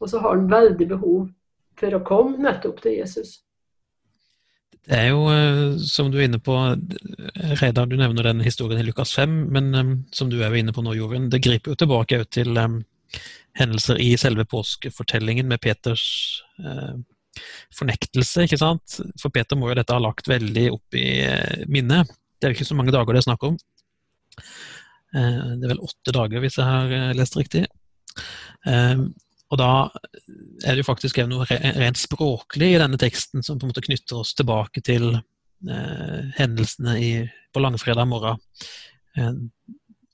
Og 0.00 0.10
så 0.10 0.18
har 0.18 0.36
han 0.36 0.50
veldig 0.50 0.88
behov 0.88 1.28
for 1.78 1.94
å 1.94 2.04
komme 2.04 2.38
nettopp 2.38 2.82
til 2.82 2.98
Jesus. 2.98 3.45
Det 4.86 4.98
er 5.00 5.08
jo, 5.10 5.22
eh, 5.32 5.78
som 5.82 6.12
du 6.12 6.20
er 6.20 6.28
inne 6.28 6.38
på, 6.38 6.54
Reidar, 7.58 7.88
du 7.90 7.96
nevner 7.98 8.28
den 8.28 8.44
historien 8.46 8.78
i 8.78 8.86
Lukas 8.86 9.16
5, 9.18 9.32
men 9.54 9.72
um, 9.74 9.94
som 10.14 10.30
du 10.30 10.38
er 10.44 10.54
inne 10.54 10.74
på 10.74 10.84
nå, 10.84 10.94
Jorunn, 10.94 11.26
det 11.32 11.42
griper 11.42 11.72
jo 11.72 11.80
tilbake 11.80 12.20
til 12.30 12.54
um, 12.54 12.78
hendelser 13.58 13.98
i 14.02 14.12
selve 14.20 14.46
påskefortellingen 14.46 15.48
med 15.50 15.62
Peters 15.64 16.04
fornektelse, 17.76 18.46
ikke 18.46 18.58
sant? 18.60 18.98
For 19.20 19.32
Peter 19.32 19.58
må 19.58 19.70
jo 19.70 19.76
dette 19.76 19.92
ha 19.92 20.00
lagt 20.00 20.28
veldig 20.30 20.66
opp 20.72 20.96
i 20.96 21.08
minnet. 21.68 22.08
Det 22.36 22.46
er 22.46 22.52
jo 22.52 22.58
ikke 22.58 22.68
så 22.68 22.76
mange 22.78 22.94
dager 22.94 23.16
det 23.16 23.20
er 23.22 23.26
snakk 23.26 23.44
om. 23.48 23.58
Det 25.12 25.20
er 25.20 25.72
vel 25.72 25.82
åtte 25.84 26.14
dager, 26.16 26.40
hvis 26.44 26.56
jeg 26.60 26.68
har 26.68 27.16
lest 27.16 27.36
riktig. 27.36 27.64
Og 29.52 29.60
da 29.60 29.70
er 30.66 30.74
det 30.74 30.82
jo 30.82 30.88
faktisk 30.88 31.20
noe 31.30 31.46
rent 31.50 32.00
språklig 32.00 32.72
i 32.74 32.80
denne 32.82 32.98
teksten 32.98 33.44
som 33.46 33.60
på 33.60 33.66
en 33.66 33.72
måte 33.72 33.84
knytter 33.84 34.18
oss 34.18 34.34
tilbake 34.34 34.82
til 34.86 35.12
eh, 35.14 36.22
hendelsene 36.38 36.96
i, 36.98 37.10
på 37.54 37.62
langfredag 37.62 38.08
morgen. 38.10 38.42
Eh, 39.16 39.36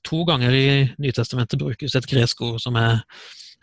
to 0.05 0.21
ganger 0.29 0.53
i 0.53 0.67
Nytestamentet 1.01 1.61
brukes 1.61 1.95
et 1.97 2.09
gresk 2.09 2.43
ord 2.45 2.61
som 2.61 2.77
er 2.77 3.01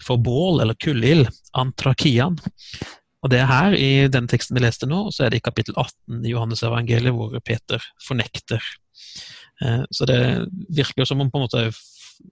for 0.03 0.19
bål 0.19 0.63
eller 0.65 0.79
kullild, 0.81 1.29
antrakian. 1.55 2.39
Og 3.21 3.31
det 3.31 3.43
er 3.43 3.51
her, 3.51 3.77
i 3.77 4.09
den 4.09 4.27
teksten 4.31 4.57
vi 4.57 4.65
leste 4.65 4.89
nå, 4.89 5.05
så 5.13 5.27
er 5.27 5.33
det 5.33 5.43
i 5.43 5.45
kapittel 5.45 5.77
18 5.77 6.25
i 6.25 6.33
Johannes 6.33 6.65
evangeliet 6.65 7.15
hvor 7.15 7.37
Peter 7.45 7.85
fornekter. 8.07 8.65
Eh, 9.63 9.83
så 9.93 10.09
det 10.09 10.21
virker 10.73 11.07
som 11.07 11.21
om 11.23 11.31
på 11.31 11.39
en 11.39 11.47
måte 11.47 11.67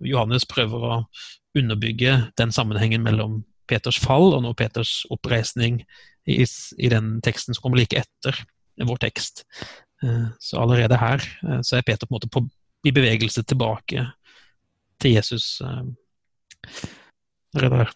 Johannes 0.04 0.49
prøver 0.49 0.88
å 0.88 0.95
underbygge 1.58 2.18
den 2.40 2.54
sammenhengen 2.54 3.04
mellom 3.04 3.42
Peters 3.68 3.98
fall 4.00 4.32
og 4.32 4.44
nå 4.44 4.54
Peters 4.56 5.02
oppreisning 5.12 5.82
i, 6.28 6.44
i 6.44 6.90
den 6.92 7.18
teksten 7.24 7.56
som 7.56 7.64
kommer 7.64 7.80
like 7.82 8.00
etter 8.00 8.36
vår 8.88 9.00
tekst. 9.02 9.44
Eh, 10.04 10.28
så 10.40 10.62
allerede 10.62 11.00
her 11.00 11.24
eh, 11.44 11.60
så 11.66 11.78
er 11.78 11.86
Peter 11.86 12.06
på 12.06 12.14
en 12.14 12.18
måte 12.18 12.30
på, 12.32 12.44
i 12.86 12.94
bevegelse 12.94 13.42
tilbake 13.42 14.06
til 15.02 15.18
Jesus. 15.18 15.58
Eh, 15.64 16.86
Redder. 17.58 17.90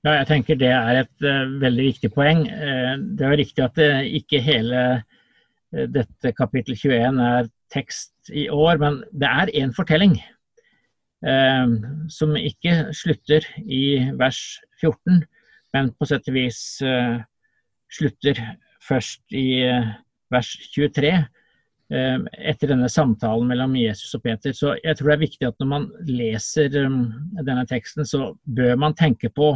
Ja, 0.00 0.14
jeg 0.16 0.28
tenker 0.30 0.56
det 0.56 0.70
er 0.72 1.02
et 1.02 1.24
uh, 1.26 1.50
veldig 1.60 1.84
viktig 1.90 2.08
poeng. 2.14 2.46
Uh, 2.48 2.96
det 2.96 3.26
er 3.26 3.34
jo 3.34 3.40
riktig 3.42 3.64
at 3.66 3.74
det, 3.76 3.88
ikke 4.22 4.40
hele 4.40 4.84
uh, 4.96 5.86
dette 5.92 6.32
kapittel 6.38 6.78
21 6.78 7.20
er 7.26 7.50
tekst 7.70 8.32
i 8.32 8.46
år, 8.48 8.80
men 8.80 9.02
det 9.12 9.28
er 9.28 9.52
én 9.60 9.74
fortelling. 9.76 10.16
Eh, 11.20 11.72
som 12.08 12.32
ikke 12.36 12.94
slutter 12.96 13.44
i 13.68 14.00
vers 14.16 14.40
14, 14.80 15.20
men 15.76 15.90
på 15.92 16.08
sett 16.08 16.30
og 16.30 16.36
vis 16.36 16.60
eh, 16.80 17.18
slutter 17.92 18.40
først 18.86 19.36
i 19.36 19.60
eh, 19.66 19.92
vers 20.32 20.54
23 20.72 21.12
etter 21.90 22.70
denne 22.70 22.86
samtalen 22.86 23.48
mellom 23.50 23.72
Jesus 23.74 24.12
og 24.14 24.20
Peter. 24.22 24.52
Så 24.54 24.76
jeg 24.78 24.94
tror 24.94 25.08
det 25.08 25.14
er 25.16 25.22
viktig 25.24 25.46
at 25.48 25.56
når 25.58 25.68
man 25.72 25.86
leser 26.06 26.68
denne 26.70 27.64
teksten, 27.66 28.06
så 28.06 28.28
bør 28.46 28.76
man 28.78 28.94
tenke 28.94 29.26
på 29.34 29.48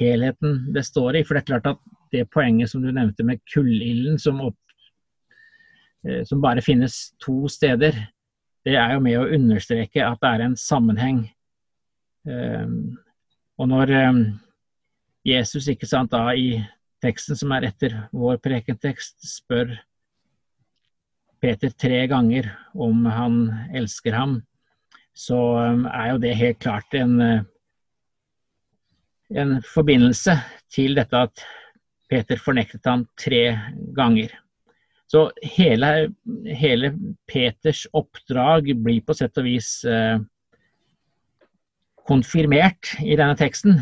helheten 0.00 0.72
det 0.74 0.82
står 0.88 1.20
i. 1.20 1.22
For 1.22 1.38
det 1.38 1.44
er 1.44 1.50
klart 1.52 1.68
at 1.70 1.78
det 2.10 2.24
poenget 2.34 2.72
som 2.72 2.82
du 2.82 2.90
nevnte 2.90 3.22
med 3.22 3.38
kullilden, 3.54 4.18
som, 4.18 4.42
som 6.26 6.42
bare 6.42 6.66
finnes 6.66 6.98
to 7.22 7.46
steder, 7.46 7.94
det 8.68 8.76
er 8.76 8.94
jo 8.94 9.00
med 9.00 9.16
å 9.16 9.28
understreke 9.32 10.04
at 10.04 10.20
det 10.20 10.30
er 10.30 10.44
en 10.44 10.56
sammenheng. 10.60 11.22
Um, 12.28 12.98
og 13.56 13.70
når 13.70 13.92
um, 14.10 14.18
Jesus 15.24 15.70
ikke 15.72 15.88
sant, 15.88 16.12
da 16.12 16.34
i 16.36 16.58
teksten 17.02 17.38
som 17.38 17.54
er 17.56 17.70
etter 17.70 17.94
vår 18.12 18.36
prekentekst, 18.44 19.22
spør 19.24 19.72
Peter 21.40 21.72
tre 21.72 22.02
ganger 22.10 22.50
om 22.74 23.06
han 23.08 23.38
elsker 23.78 24.16
ham, 24.18 24.40
så 25.16 25.38
um, 25.72 25.86
er 25.88 26.12
jo 26.12 26.20
det 26.26 26.34
helt 26.36 26.60
klart 26.60 26.98
en, 26.98 27.16
en 29.32 29.56
forbindelse 29.64 30.36
til 30.74 30.98
dette 30.98 31.24
at 31.30 31.46
Peter 32.12 32.40
fornektet 32.40 32.84
ham 32.88 33.08
tre 33.16 33.46
ganger. 33.96 34.36
Så 35.08 35.28
hele, 35.56 36.10
hele, 36.44 36.92
Peters 37.28 37.86
oppdrag 37.96 38.68
blir 38.76 39.00
på 39.06 39.16
sett 39.16 39.40
og 39.40 39.46
vis 39.48 39.70
eh, 39.88 40.18
konfirmert 42.08 42.92
i 43.00 43.16
denne 43.16 43.36
teksten. 43.40 43.80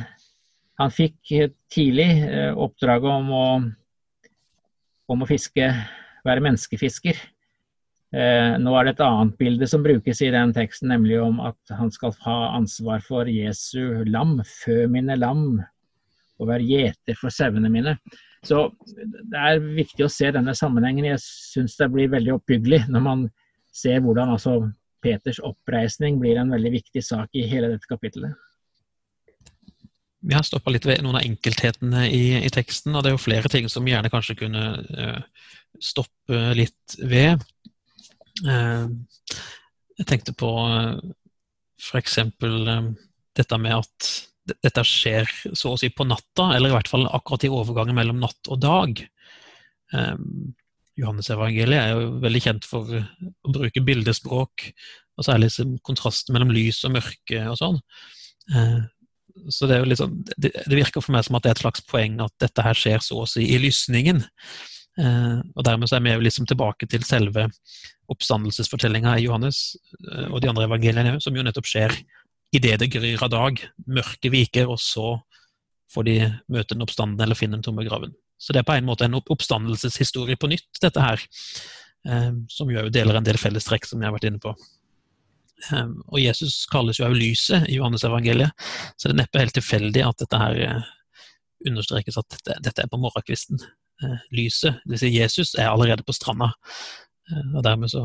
Han 0.78 0.92
fikk 0.94 1.32
tidlig 1.72 2.10
eh, 2.28 2.52
oppdraget 2.54 3.10
om 3.10 3.32
å, 3.34 3.46
om 5.10 5.24
å 5.24 5.28
fiske, 5.28 5.66
være 6.26 6.44
menneskefisker. 6.46 7.18
Eh, 8.14 8.52
nå 8.62 8.74
er 8.78 8.86
det 8.86 8.94
et 8.94 9.02
annet 9.04 9.34
bilde 9.40 9.66
som 9.66 9.82
brukes 9.82 10.22
i 10.22 10.30
den 10.30 10.54
teksten, 10.54 10.92
nemlig 10.94 11.18
om 11.20 11.40
at 11.42 11.74
han 11.74 11.90
skal 11.90 12.14
ha 12.22 12.36
ansvar 12.54 13.02
for 13.02 13.26
Jesu 13.26 14.04
lam, 14.06 14.38
fø 14.46 14.84
mine 14.92 15.18
lam, 15.18 15.58
og 16.38 16.50
være 16.52 16.70
gjeter 16.70 17.18
for 17.18 17.34
sauene 17.34 17.72
mine. 17.72 17.96
Så 18.46 18.62
det 18.86 19.40
er 19.40 19.60
viktig 19.60 20.06
å 20.06 20.12
se 20.12 20.30
denne 20.34 20.54
sammenhengen. 20.56 21.08
Jeg 21.08 21.22
syns 21.22 21.76
det 21.80 21.90
blir 21.92 22.12
veldig 22.12 22.36
oppbyggelig 22.38 22.84
når 22.92 23.04
man 23.04 23.28
ser 23.74 24.02
hvordan 24.04 24.34
altså 24.36 24.60
Peters 25.04 25.38
oppreisning 25.44 26.20
blir 26.20 26.38
en 26.40 26.50
veldig 26.54 26.72
viktig 26.78 27.02
sak 27.04 27.36
i 27.36 27.44
hele 27.46 27.70
dette 27.74 27.88
kapittelet. 27.90 28.34
Vi 30.26 30.34
har 30.34 30.42
stoppa 30.46 30.72
litt 30.74 30.86
ved 30.88 31.04
noen 31.04 31.20
av 31.20 31.26
enkelthetene 31.26 32.06
i, 32.10 32.22
i, 32.40 32.50
teksten, 32.50 32.94
og 32.96 33.04
det 33.04 33.12
er 33.12 33.14
jo 33.14 33.22
flere 33.22 33.50
ting 33.52 33.68
som 33.70 33.86
gjerne 33.86 34.10
kanskje 34.10 34.38
kunne 34.40 34.62
uh, 34.82 35.20
stoppe 35.78 36.40
litt 36.58 36.96
ved. 36.98 37.44
Uh, 38.42 38.90
jeg 40.00 40.08
tenkte 40.10 40.34
på 40.34 40.50
uh, 40.66 40.96
f.eks. 41.78 42.18
Uh, 42.42 42.90
dette 43.38 43.60
med 43.60 43.76
at 43.76 44.10
dette 44.46 44.84
skjer 44.86 45.30
så 45.56 45.74
å 45.74 45.80
si 45.80 45.90
på 45.90 46.06
natta, 46.06 46.52
eller 46.54 46.70
i 46.70 46.76
hvert 46.76 46.90
fall 46.90 47.06
akkurat 47.08 47.46
i 47.46 47.52
overgangen 47.52 47.98
mellom 47.98 48.20
natt 48.22 48.50
og 48.52 48.60
dag. 48.62 49.02
Um, 49.94 50.54
Johannesevangeliet 50.96 51.78
er 51.80 51.94
jo 51.94 52.12
veldig 52.22 52.42
kjent 52.42 52.68
for 52.68 52.88
å 52.88 53.54
bruke 53.54 53.84
bildespråk, 53.84 54.68
og 55.16 55.24
særlig 55.26 55.50
kontrasten 55.86 56.36
mellom 56.36 56.52
lys 56.54 56.82
og 56.86 56.96
mørke 56.96 57.42
og 57.50 57.58
sånn. 57.60 57.80
Uh, 58.52 58.84
så 59.52 59.68
det, 59.68 59.82
liksom, 59.84 60.14
det, 60.40 60.52
virker 60.70 61.04
for 61.04 61.12
meg 61.12 61.26
som 61.26 61.36
at 61.36 61.44
det 61.44 61.50
er 61.50 61.58
et 61.58 61.64
slags 61.66 61.84
poeng 61.90 62.16
at 62.24 62.32
dette 62.40 62.64
her 62.64 62.78
skjer 62.78 63.02
så 63.04 63.20
å 63.22 63.28
si 63.28 63.44
i 63.52 63.60
lysningen. 63.60 64.22
Uh, 64.96 65.42
og 65.52 65.66
dermed 65.66 65.90
så 65.90 65.98
er 65.98 66.06
vi 66.06 66.14
jo 66.14 66.24
liksom 66.24 66.46
tilbake 66.48 66.88
til 66.88 67.04
selve 67.04 67.50
oppstandelsesfortellinga 68.12 69.18
i 69.18 69.26
Johannes 69.26 69.74
uh, 70.06 70.30
og 70.30 70.40
de 70.40 70.48
andre 70.52 70.64
evangeliene, 70.70 71.18
som 71.20 71.36
jo 71.36 71.44
nettopp 71.44 71.68
skjer 71.68 71.92
idet 72.54 72.78
det 72.80 72.90
gryr 72.92 73.22
av 73.22 73.32
dag, 73.32 73.62
mørket 73.86 74.32
viker, 74.32 74.70
og 74.70 74.78
så 74.82 75.16
får 75.92 76.06
de 76.06 76.16
møte 76.52 76.74
den 76.74 76.84
oppstanden 76.84 77.22
eller 77.22 77.38
finne 77.38 77.58
den 77.58 77.66
tomme 77.66 77.84
graven. 77.86 78.14
Så 78.38 78.52
det 78.52 78.60
er 78.60 78.68
på 78.68 78.76
en 78.76 78.86
måte 78.86 79.06
en 79.06 79.16
oppstandelseshistorie 79.18 80.36
på 80.38 80.50
nytt, 80.50 80.68
dette 80.82 81.02
her. 81.02 81.22
Eh, 82.06 82.32
som 82.48 82.70
jo 82.70 82.84
deler 82.92 83.18
en 83.18 83.26
del 83.26 83.38
fellestrekk, 83.40 83.86
som 83.88 84.02
jeg 84.02 84.08
har 84.08 84.14
vært 84.14 84.28
inne 84.28 84.42
på. 84.42 84.52
Eh, 85.70 85.88
og 86.06 86.20
Jesus 86.20 86.60
kalles 86.70 87.00
jo 87.00 87.08
også 87.08 87.18
lyset 87.18 87.70
i 87.70 87.80
Johannes 87.80 88.04
evangeliet, 88.06 88.68
så 88.94 89.08
det 89.08 89.16
er 89.16 89.22
neppe 89.24 89.42
helt 89.42 89.56
tilfeldig 89.56 90.04
at 90.06 90.22
dette 90.22 90.42
her 90.42 90.60
eh, 90.68 90.92
understrekes 91.66 92.20
at 92.20 92.28
dette, 92.36 92.58
dette 92.68 92.84
er 92.84 92.92
på 92.92 93.00
morgenkvisten. 93.00 93.62
Lyset, 94.36 94.82
vil 94.84 95.00
si 95.00 95.08
Jesus, 95.14 95.54
er 95.56 95.70
allerede 95.70 96.04
på 96.04 96.12
stranda. 96.12 96.50
Og 97.56 97.62
dermed 97.64 97.88
så 97.88 98.02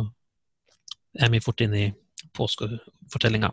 er 1.19 1.27
vi 1.33 1.41
fort 1.43 1.59
inne 1.65 1.81
i 1.81 1.89
påskefortellinga. 2.31 3.49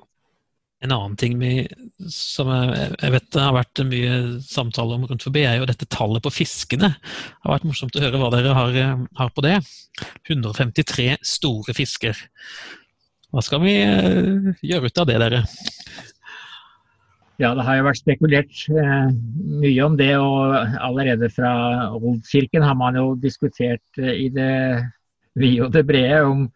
En 0.84 0.92
annen 0.94 1.16
ting 1.18 1.38
vi, 1.40 1.64
som 2.12 2.50
jeg, 2.52 3.10
vet 3.10 3.30
det 3.34 3.42
har 3.42 3.56
vært 3.56 3.80
mye 3.88 4.12
samtale 4.46 4.94
om 4.94 5.06
rundt 5.08 5.24
forbi, 5.26 5.42
er 5.42 5.58
jo 5.58 5.66
dette 5.66 5.88
tallet 5.90 6.22
på 6.22 6.30
fiskene. 6.30 6.92
Det 6.94 7.46
har 7.46 7.56
vært 7.56 7.66
morsomt 7.66 7.98
å 7.98 8.02
høre 8.04 8.20
hva 8.20 8.28
dere 8.36 8.52
har, 8.54 8.78
har 9.18 9.32
på 9.34 9.42
det. 9.42 9.56
153 10.30 11.16
store 11.26 11.74
fisker. 11.74 12.20
Hva 13.34 13.42
skal 13.44 13.60
vi 13.64 13.74
uh, 13.82 14.54
gjøre 14.64 14.88
ut 14.88 15.02
av 15.02 15.10
det, 15.10 15.18
dere? 15.20 15.42
Ja, 17.38 17.52
det 17.54 17.62
har 17.62 17.76
jo 17.78 17.84
vært 17.86 18.00
spekulert 18.00 18.62
eh, 18.74 19.10
mye 19.62 19.82
om 19.84 19.94
det, 19.98 20.10
og 20.18 20.56
allerede 20.82 21.28
fra 21.30 21.52
Oldkirken 21.94 22.64
har 22.66 22.74
man 22.74 22.98
jo 22.98 23.12
diskutert 23.22 24.00
eh, 24.00 24.24
i 24.24 24.30
det 24.34 24.54
vide 25.38 25.68
og 25.68 25.74
det 25.76 25.84
brede 25.86 26.24
om, 26.26 26.48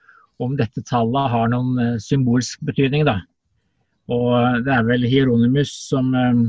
om 0.43 0.57
dette 0.59 0.83
tallet 0.89 1.31
har 1.31 1.53
noen 1.53 1.79
eh, 1.79 2.01
symbolsk 2.03 2.65
betydning. 2.67 3.07
da. 3.07 3.21
Og 4.11 4.65
det 4.67 4.73
er 4.75 4.87
vel 4.87 5.07
Hieronymus 5.07 5.73
som, 5.87 6.11
eh, 6.15 6.43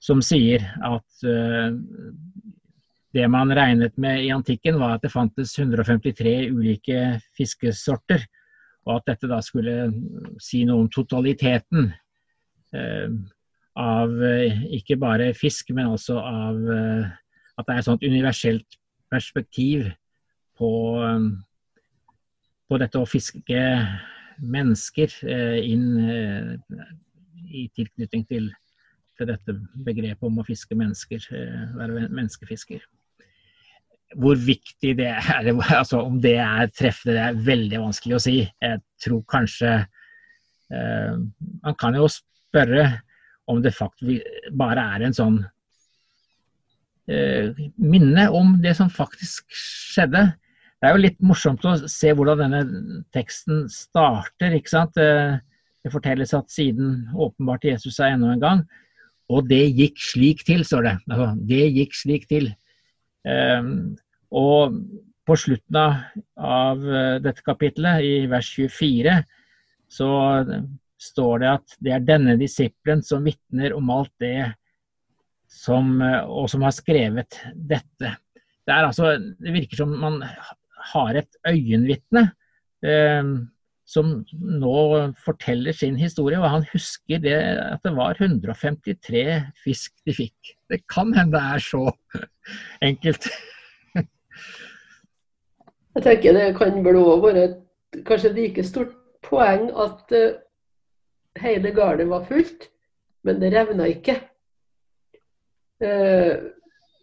som 0.00 0.22
sier 0.24 0.64
at 0.84 1.26
eh, 1.28 1.76
det 3.16 3.28
man 3.30 3.52
regnet 3.52 3.96
med 4.00 4.24
i 4.24 4.32
antikken, 4.32 4.78
var 4.80 4.96
at 4.96 5.04
det 5.04 5.12
fantes 5.12 5.54
153 5.58 6.50
ulike 6.52 7.18
fiskesorter. 7.36 8.24
Og 8.88 8.98
at 8.98 9.10
dette 9.12 9.28
da 9.28 9.40
skulle 9.44 9.90
si 10.40 10.62
noe 10.64 10.84
om 10.84 10.92
totaliteten 10.92 11.90
eh, 12.72 13.08
av 13.78 14.14
ikke 14.74 14.96
bare 14.98 15.32
fisk, 15.38 15.70
men 15.70 15.92
også 15.92 16.16
av 16.18 16.56
at 16.66 17.66
det 17.66 17.74
er 17.74 17.78
et 17.78 17.86
sånt 17.86 18.02
universelt 18.02 18.78
perspektiv 19.06 19.84
på, 20.58 20.70
på 22.66 22.80
dette 22.82 22.98
å 22.98 23.06
fiske 23.06 23.60
mennesker 24.42 25.12
eh, 25.28 25.58
inn 25.72 25.86
eh, 26.10 26.86
i 27.48 27.66
tilknytning 27.74 28.24
til, 28.28 28.48
til, 29.18 29.30
dette 29.30 29.56
begrepet 29.86 30.26
om 30.28 30.40
å 30.40 30.46
fiske 30.46 30.76
mennesker, 30.78 31.28
eh, 31.34 31.66
være 31.78 32.06
menneskefisker. 32.06 32.84
Hvor 34.16 34.38
viktig 34.40 34.94
det 34.98 35.10
er, 35.10 35.50
altså 35.80 36.02
om 36.04 36.20
det 36.22 36.36
er 36.42 36.72
treffende, 36.72 37.16
det 37.16 37.26
er 37.26 37.44
veldig 37.50 37.84
vanskelig 37.88 38.18
å 38.18 38.24
si. 38.28 38.40
Jeg 38.62 38.82
tror 39.04 39.24
kanskje 39.28 39.78
Man 40.68 41.72
kan 41.80 41.94
jo 41.96 42.04
spørre 42.12 42.82
om 43.48 43.62
det 43.64 43.70
faktisk 43.72 44.50
bare 44.52 44.82
er 44.98 45.06
en 45.06 45.14
sånn 45.16 45.38
minne 47.80 48.26
om 48.36 48.50
det 48.60 48.74
som 48.76 48.90
faktisk 48.92 49.48
skjedde. 49.48 50.26
Det 50.78 50.88
er 50.88 50.94
jo 50.94 51.02
litt 51.02 51.18
morsomt 51.26 51.64
å 51.66 51.74
se 51.90 52.12
hvordan 52.14 52.44
denne 52.44 53.02
teksten 53.14 53.64
starter. 53.72 54.54
ikke 54.54 54.70
sant? 54.70 54.94
Det 54.94 55.90
fortelles 55.90 56.34
at 56.38 56.52
siden 56.54 57.08
åpenbart 57.18 57.66
Jesus 57.66 57.98
er 57.98 58.14
enda 58.14 58.30
en 58.34 58.44
gang. 58.44 58.62
Og 59.28 59.48
det 59.50 59.64
gikk 59.76 59.98
slik 60.00 60.44
til, 60.46 60.62
står 60.64 60.86
det. 60.86 60.94
Altså, 61.10 61.28
det 61.50 61.64
gikk 61.76 61.98
slik 61.98 62.28
til. 62.30 62.46
Um, 63.26 63.96
og 64.30 64.78
på 65.28 65.36
slutten 65.36 65.76
av, 65.76 66.84
eh, 66.88 67.18
dette 67.20 67.44
kapitlet, 67.44 68.00
i 68.00 68.26
vers 68.30 68.48
24, 68.56 69.18
så 69.88 70.08
står 70.98 71.42
det 71.42 71.50
at 71.50 71.76
det 71.84 71.92
er 71.92 72.06
denne 72.06 72.36
disippelen 72.40 73.02
som 73.04 73.26
vitner 73.26 73.74
om 73.76 73.90
alt 73.92 74.12
det 74.20 74.54
som, 75.48 76.00
eh, 76.02 76.24
og 76.24 76.48
som 76.48 76.64
har 76.64 76.72
skrevet 76.72 77.40
dette. 77.54 78.16
Det, 78.64 78.72
altså, 78.72 79.16
det 79.18 79.52
virker 79.52 79.76
som 79.76 79.92
man 80.00 80.22
har 80.92 81.20
et 81.20 81.38
øyenvitne 81.48 82.24
eh, 82.84 83.32
som 83.88 84.10
nå 84.32 84.80
forteller 85.24 85.72
sin 85.72 85.96
historie. 85.96 86.38
Og 86.38 86.50
han 86.50 86.66
husker 86.72 87.20
det, 87.22 87.36
at 87.36 87.80
det 87.84 87.94
var 87.96 88.18
153 88.20 89.22
fisk 89.64 89.94
de 90.06 90.16
fikk. 90.16 90.56
Det 90.68 90.82
kan 90.92 91.14
hende 91.16 91.38
det 91.38 91.44
er 91.54 91.64
så 91.64 91.84
enkelt. 92.90 93.30
Jeg 95.98 96.04
tenker 96.04 96.36
det 96.36 96.50
kan 96.58 96.84
vel 96.84 97.00
òg 97.00 97.24
være 97.24 97.44
et 97.48 98.04
kanskje 98.06 98.34
like 98.36 98.62
stort 98.62 98.92
poeng 99.24 99.70
at 99.72 100.12
uh, 100.14 100.36
hele 101.40 101.72
gardet 101.74 102.06
var 102.10 102.26
fullt, 102.28 102.68
men 103.26 103.40
det 103.40 103.50
revna 103.56 103.88
ikke. 103.90 104.14
Uh, 105.82 106.52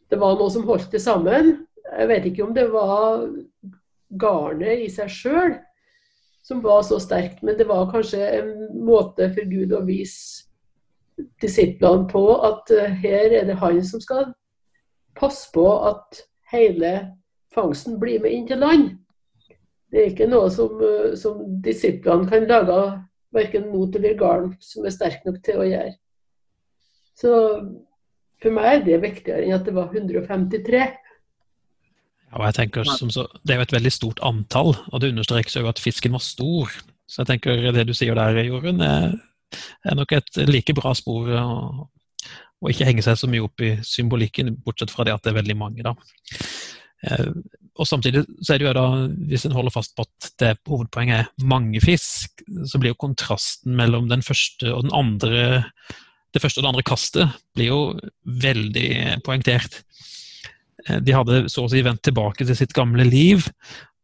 det 0.08 0.22
var 0.22 0.38
noe 0.38 0.54
som 0.54 0.64
holdt 0.70 0.94
det 0.94 1.02
sammen. 1.04 1.66
Jeg 1.90 2.08
vet 2.14 2.30
ikke 2.30 2.46
om 2.46 2.54
det 2.56 2.70
var 2.72 3.26
garnet 4.10 4.86
i 4.86 4.90
seg 4.92 5.12
sjøl 5.12 5.56
som 6.46 6.62
var 6.62 6.84
så 6.86 7.00
sterkt, 7.02 7.42
men 7.42 7.58
det 7.58 7.66
var 7.66 7.90
kanskje 7.90 8.22
en 8.22 8.52
måte 8.86 9.32
for 9.34 9.50
Gud 9.50 9.74
å 9.74 9.82
vise 9.88 10.46
disiplene 11.42 12.06
på 12.12 12.22
at 12.46 12.70
uh, 12.76 12.92
her 13.02 13.34
er 13.34 13.48
det 13.48 13.58
han 13.58 13.80
som 13.88 14.04
skal 14.04 14.28
passe 15.18 15.50
på 15.56 15.66
at 15.90 16.22
hele 16.52 16.92
fangsten 17.56 17.98
blir 18.02 18.22
med 18.22 18.36
inn 18.36 18.46
til 18.50 18.62
land. 18.62 18.92
Det 19.90 20.02
er 20.02 20.12
ikke 20.12 20.30
noe 20.30 20.52
som, 20.54 20.78
uh, 20.78 21.16
som 21.18 21.42
disiplene 21.66 22.30
kan 22.30 22.46
lage 22.52 22.80
verken 23.36 23.72
mot 23.72 23.96
eller 23.98 24.14
garn 24.20 24.52
som 24.62 24.86
er 24.86 24.94
sterk 24.94 25.26
nok 25.26 25.42
til 25.44 25.64
å 25.64 25.68
gjøre. 25.68 25.96
Så 27.16 27.32
for 28.44 28.54
meg 28.54 28.70
er 28.70 28.86
det 28.86 29.02
viktigere 29.02 29.48
enn 29.48 29.58
at 29.58 29.66
det 29.66 29.74
var 29.76 29.90
153. 29.96 30.86
Ja, 32.36 32.50
jeg 32.50 32.58
tenker 32.58 32.84
som 32.84 33.12
så, 33.14 33.30
Det 33.48 33.54
er 33.54 33.62
jo 33.62 33.66
et 33.70 33.78
veldig 33.78 33.94
stort 33.94 34.20
antall, 34.26 34.76
og 34.92 35.02
det 35.02 35.14
understrekes 35.14 35.56
jo 35.56 35.70
at 35.72 35.80
fisken 35.80 36.16
var 36.18 36.24
stor. 36.24 36.72
Så 37.08 37.22
jeg 37.22 37.30
tenker 37.32 37.72
det 37.72 37.86
du 37.88 37.94
sier 37.96 38.18
der, 38.18 38.42
Jorunn, 38.44 38.82
er, 38.84 39.14
er 39.86 39.96
nok 39.96 40.12
et 40.18 40.42
like 40.50 40.76
bra 40.76 40.92
spor. 40.98 41.30
å 41.32 42.72
ikke 42.72 42.88
henge 42.88 43.04
seg 43.06 43.20
så 43.20 43.30
mye 43.30 43.46
opp 43.46 43.62
i 43.64 43.76
symbolikken, 43.86 44.56
bortsett 44.66 44.92
fra 44.92 45.06
det 45.06 45.14
at 45.14 45.24
det 45.24 45.32
er 45.32 45.40
veldig 45.40 45.58
mange. 45.60 45.86
da. 45.86 45.94
Eh, 47.06 47.30
og 47.76 47.88
Samtidig 47.88 48.24
så 48.40 48.56
er 48.56 48.60
det 48.60 48.68
jo 48.68 48.74
da, 48.78 48.88
hvis 49.30 49.46
en 49.48 49.56
holder 49.56 49.76
fast 49.76 49.96
på 49.96 50.06
at 50.08 50.30
det 50.42 50.54
hovedpoenget 50.68 51.20
er 51.20 51.48
mange 51.48 51.82
fisk, 51.84 52.44
så 52.66 52.80
blir 52.80 52.94
jo 52.94 53.02
kontrasten 53.04 53.76
mellom 53.76 54.10
den 54.12 54.24
første 54.26 54.72
og 54.74 54.88
den 54.88 54.96
andre 54.96 55.62
det 56.36 56.42
første 56.44 56.60
og 56.60 56.66
det 56.66 56.72
andre 56.74 56.84
kastet 56.84 57.36
blir 57.56 57.70
jo 57.70 57.82
veldig 58.44 59.22
poengtert. 59.24 59.84
Eh, 60.90 61.02
de 61.02 61.16
hadde 61.16 61.44
så 61.52 61.66
å 61.66 61.72
si 61.72 61.84
vendt 61.86 62.04
tilbake 62.06 62.46
til 62.46 62.58
sitt 62.58 62.74
gamle 62.76 63.06
liv. 63.08 63.48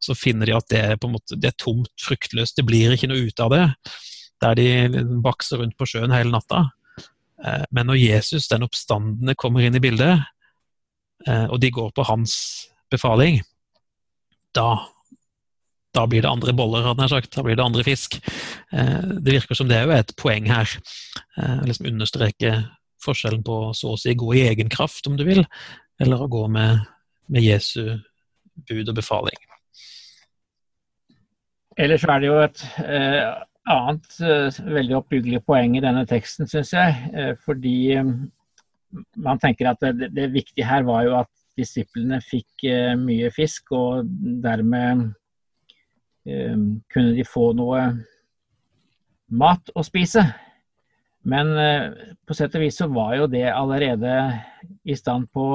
Så 0.01 0.17
finner 0.17 0.49
de 0.49 0.57
at 0.57 0.69
det 0.73 0.81
er, 0.81 1.01
måte, 1.09 1.37
det 1.37 1.51
er 1.51 1.59
tomt, 1.61 1.91
fruktløst, 2.01 2.57
det 2.57 2.65
blir 2.67 2.95
ikke 2.95 3.11
noe 3.11 3.27
ut 3.27 3.43
av 3.43 3.51
det. 3.53 3.65
Der 4.41 4.57
de 4.57 4.69
bakser 5.21 5.61
rundt 5.61 5.77
på 5.77 5.87
sjøen 5.89 6.13
hele 6.15 6.33
natta. 6.33 6.69
Eh, 7.45 7.65
men 7.71 7.89
når 7.89 8.01
Jesus, 8.01 8.49
den 8.51 8.65
oppstandende, 8.65 9.37
kommer 9.37 9.65
inn 9.65 9.77
i 9.77 9.83
bildet, 9.83 10.25
eh, 11.27 11.45
og 11.47 11.61
de 11.61 11.73
går 11.73 11.93
på 11.95 12.07
hans 12.09 12.33
befaling, 12.91 13.43
da 14.57 14.73
da 15.91 16.05
blir 16.07 16.23
det 16.23 16.29
andre 16.31 16.53
boller, 16.55 16.85
hadde 16.87 17.03
jeg 17.03 17.11
sagt. 17.11 17.33
Da 17.35 17.41
blir 17.43 17.57
det 17.59 17.63
andre 17.65 17.83
fisk. 17.83 18.13
Det 18.71 19.33
virker 19.35 19.57
som 19.59 19.67
det 19.67 19.75
er 19.75 19.89
jo 19.89 19.91
et 19.91 20.13
poeng 20.15 20.45
her. 20.47 20.71
Liksom 21.67 21.89
understreke 21.89 22.53
forskjellen 23.03 23.41
på 23.43 23.57
så 23.75 23.91
å 23.91 23.99
si 23.99 24.13
gå 24.15 24.29
i 24.37 24.45
egen 24.53 24.71
kraft, 24.71 25.09
om 25.09 25.17
du 25.19 25.25
vil, 25.27 25.43
eller 26.01 26.23
å 26.23 26.29
gå 26.31 26.45
med, 26.51 26.81
med 27.31 27.45
Jesu 27.45 27.97
bud 28.67 28.89
og 28.89 28.97
befaling. 28.97 29.39
Ellers 31.79 32.03
er 32.03 32.21
det 32.21 32.27
jo 32.29 32.39
et 32.41 32.63
eh, 32.83 33.29
annet 33.71 34.17
eh, 34.25 34.59
veldig 34.75 34.97
oppbyggelig 34.99 35.41
poeng 35.47 35.77
i 35.77 35.83
denne 35.83 36.03
teksten, 36.09 36.49
syns 36.49 36.73
jeg. 36.75 36.97
Eh, 37.15 37.31
fordi 37.45 37.75
um, 38.01 38.15
man 39.23 39.39
tenker 39.41 39.71
at 39.71 39.81
det, 39.81 40.11
det, 40.15 40.31
viktige 40.33 40.67
her 40.67 40.83
var 40.87 41.05
jo 41.07 41.15
at 41.21 41.31
disiplene 41.57 42.19
fikk 42.23 42.67
uh, 42.67 42.93
mye 42.99 43.31
fisk, 43.33 43.73
og 43.75 44.07
dermed 44.43 45.11
kunne 46.21 47.15
de 47.17 47.23
få 47.25 47.47
noe 47.57 47.79
mat 49.33 49.71
å 49.73 49.81
spise. 49.81 50.21
Men 51.23 51.51
på 52.25 52.33
sett 52.33 52.55
og 52.57 52.63
vis 52.63 52.79
så 52.81 52.87
var 52.89 53.13
jo 53.19 53.27
det 53.29 53.45
allerede 53.51 54.13
i 54.89 54.95
stand 54.97 55.27
på, 55.35 55.45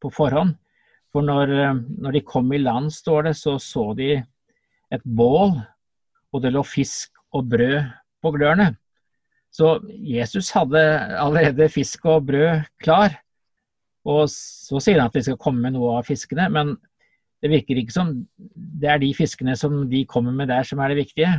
på 0.00 0.10
forhånd. 0.14 0.54
For 1.12 1.22
når, 1.22 1.52
når 2.00 2.16
de 2.16 2.22
kom 2.26 2.48
i 2.56 2.62
land, 2.62 2.88
står 2.92 3.28
det, 3.28 3.34
så 3.38 3.58
så 3.60 3.90
de 3.98 4.16
et 4.94 5.04
bål 5.04 5.58
og 6.34 6.42
det 6.42 6.54
lå 6.54 6.64
fisk 6.66 7.12
og 7.34 7.50
brød 7.52 7.76
på 8.24 8.32
glørne. 8.34 8.72
Så 9.54 9.76
Jesus 9.86 10.50
hadde 10.50 10.80
allerede 11.20 11.68
fisk 11.70 12.06
og 12.10 12.26
brød 12.26 12.64
klar. 12.82 13.14
Og 14.04 14.26
så 14.28 14.80
sier 14.82 14.98
han 14.98 15.12
at 15.12 15.14
de 15.16 15.22
skal 15.28 15.38
komme 15.40 15.62
med 15.62 15.76
noe 15.76 16.00
av 16.00 16.08
fiskene, 16.08 16.48
men 16.52 16.74
det 17.44 17.52
virker 17.52 17.78
ikke 17.78 17.94
som 17.94 18.10
det 18.36 18.90
er 18.90 19.00
de 19.00 19.12
fiskene 19.16 19.54
som 19.56 19.84
de 19.88 20.02
kommer 20.10 20.34
med 20.34 20.50
der, 20.50 20.66
som 20.66 20.80
er 20.82 20.90
det 20.90 21.04
viktige. 21.04 21.30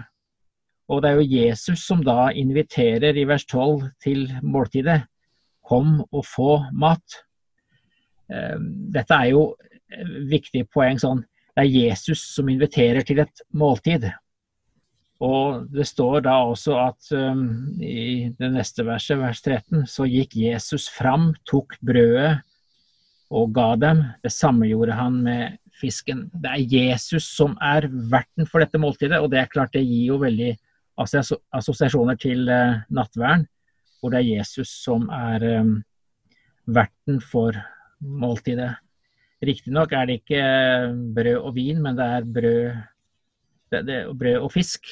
Og 0.89 1.01
det 1.01 1.11
er 1.11 1.19
jo 1.19 1.41
Jesus 1.41 1.85
som 1.87 2.03
da 2.05 2.29
inviterer 2.35 3.17
i 3.17 3.25
vers 3.27 3.45
12 3.45 3.87
til 4.03 4.27
måltidet. 4.45 5.01
Kom 5.65 6.03
og 6.11 6.25
få 6.29 6.59
mat. 6.77 7.21
Eh, 8.29 8.59
dette 8.93 9.17
er 9.17 9.31
jo 9.33 9.47
viktige 10.29 10.67
poeng 10.69 10.99
sånn. 11.01 11.23
Det 11.55 11.63
er 11.63 11.71
Jesus 11.71 12.21
som 12.35 12.49
inviterer 12.51 13.05
til 13.07 13.23
et 13.23 13.43
måltid. 13.55 14.09
Og 15.23 15.63
det 15.71 15.85
står 15.87 16.25
da 16.25 16.35
også 16.43 16.75
at 16.81 17.11
um, 17.15 17.45
i 17.79 18.33
det 18.35 18.49
neste 18.51 18.83
verset, 18.83 19.17
vers 19.21 19.39
13, 19.41 19.85
så 19.87 20.07
gikk 20.09 20.35
Jesus 20.35 20.89
fram, 20.91 21.31
tok 21.47 21.77
brødet 21.79 22.41
og 23.31 23.53
ga 23.55 23.69
dem. 23.79 24.03
Det 24.23 24.33
samme 24.35 24.67
gjorde 24.67 24.97
han 24.99 25.21
med 25.23 25.55
fisken. 25.79 26.27
Det 26.33 26.51
er 26.51 26.75
Jesus 26.75 27.29
som 27.31 27.55
er 27.63 27.87
verten 28.11 28.47
for 28.49 28.63
dette 28.63 28.79
måltidet, 28.81 29.21
og 29.21 29.31
det 29.31 29.41
er 29.41 29.51
klart 29.51 29.73
det 29.75 29.85
gir 29.85 30.11
jo 30.11 30.19
veldig 30.21 30.51
assosiasjoner 30.97 32.17
til 32.21 32.47
uh, 32.49 32.81
nattverden, 32.93 33.45
hvor 33.99 34.13
det 34.13 34.21
er 34.21 34.39
Jesus 34.39 34.71
som 34.83 35.09
er 35.13 35.43
um, 35.59 35.77
verten 36.65 37.21
for 37.21 37.57
måltidet. 37.99 38.73
Riktignok 39.45 39.91
er 39.93 40.07
det 40.07 40.19
ikke 40.21 40.43
brød 41.15 41.41
og 41.41 41.55
vin, 41.55 41.81
men 41.83 41.97
det 41.97 42.05
er 42.05 42.29
brød, 42.37 42.77
det, 43.71 43.81
det, 43.87 43.97
brød 44.17 44.45
og 44.47 44.53
fisk. 44.53 44.87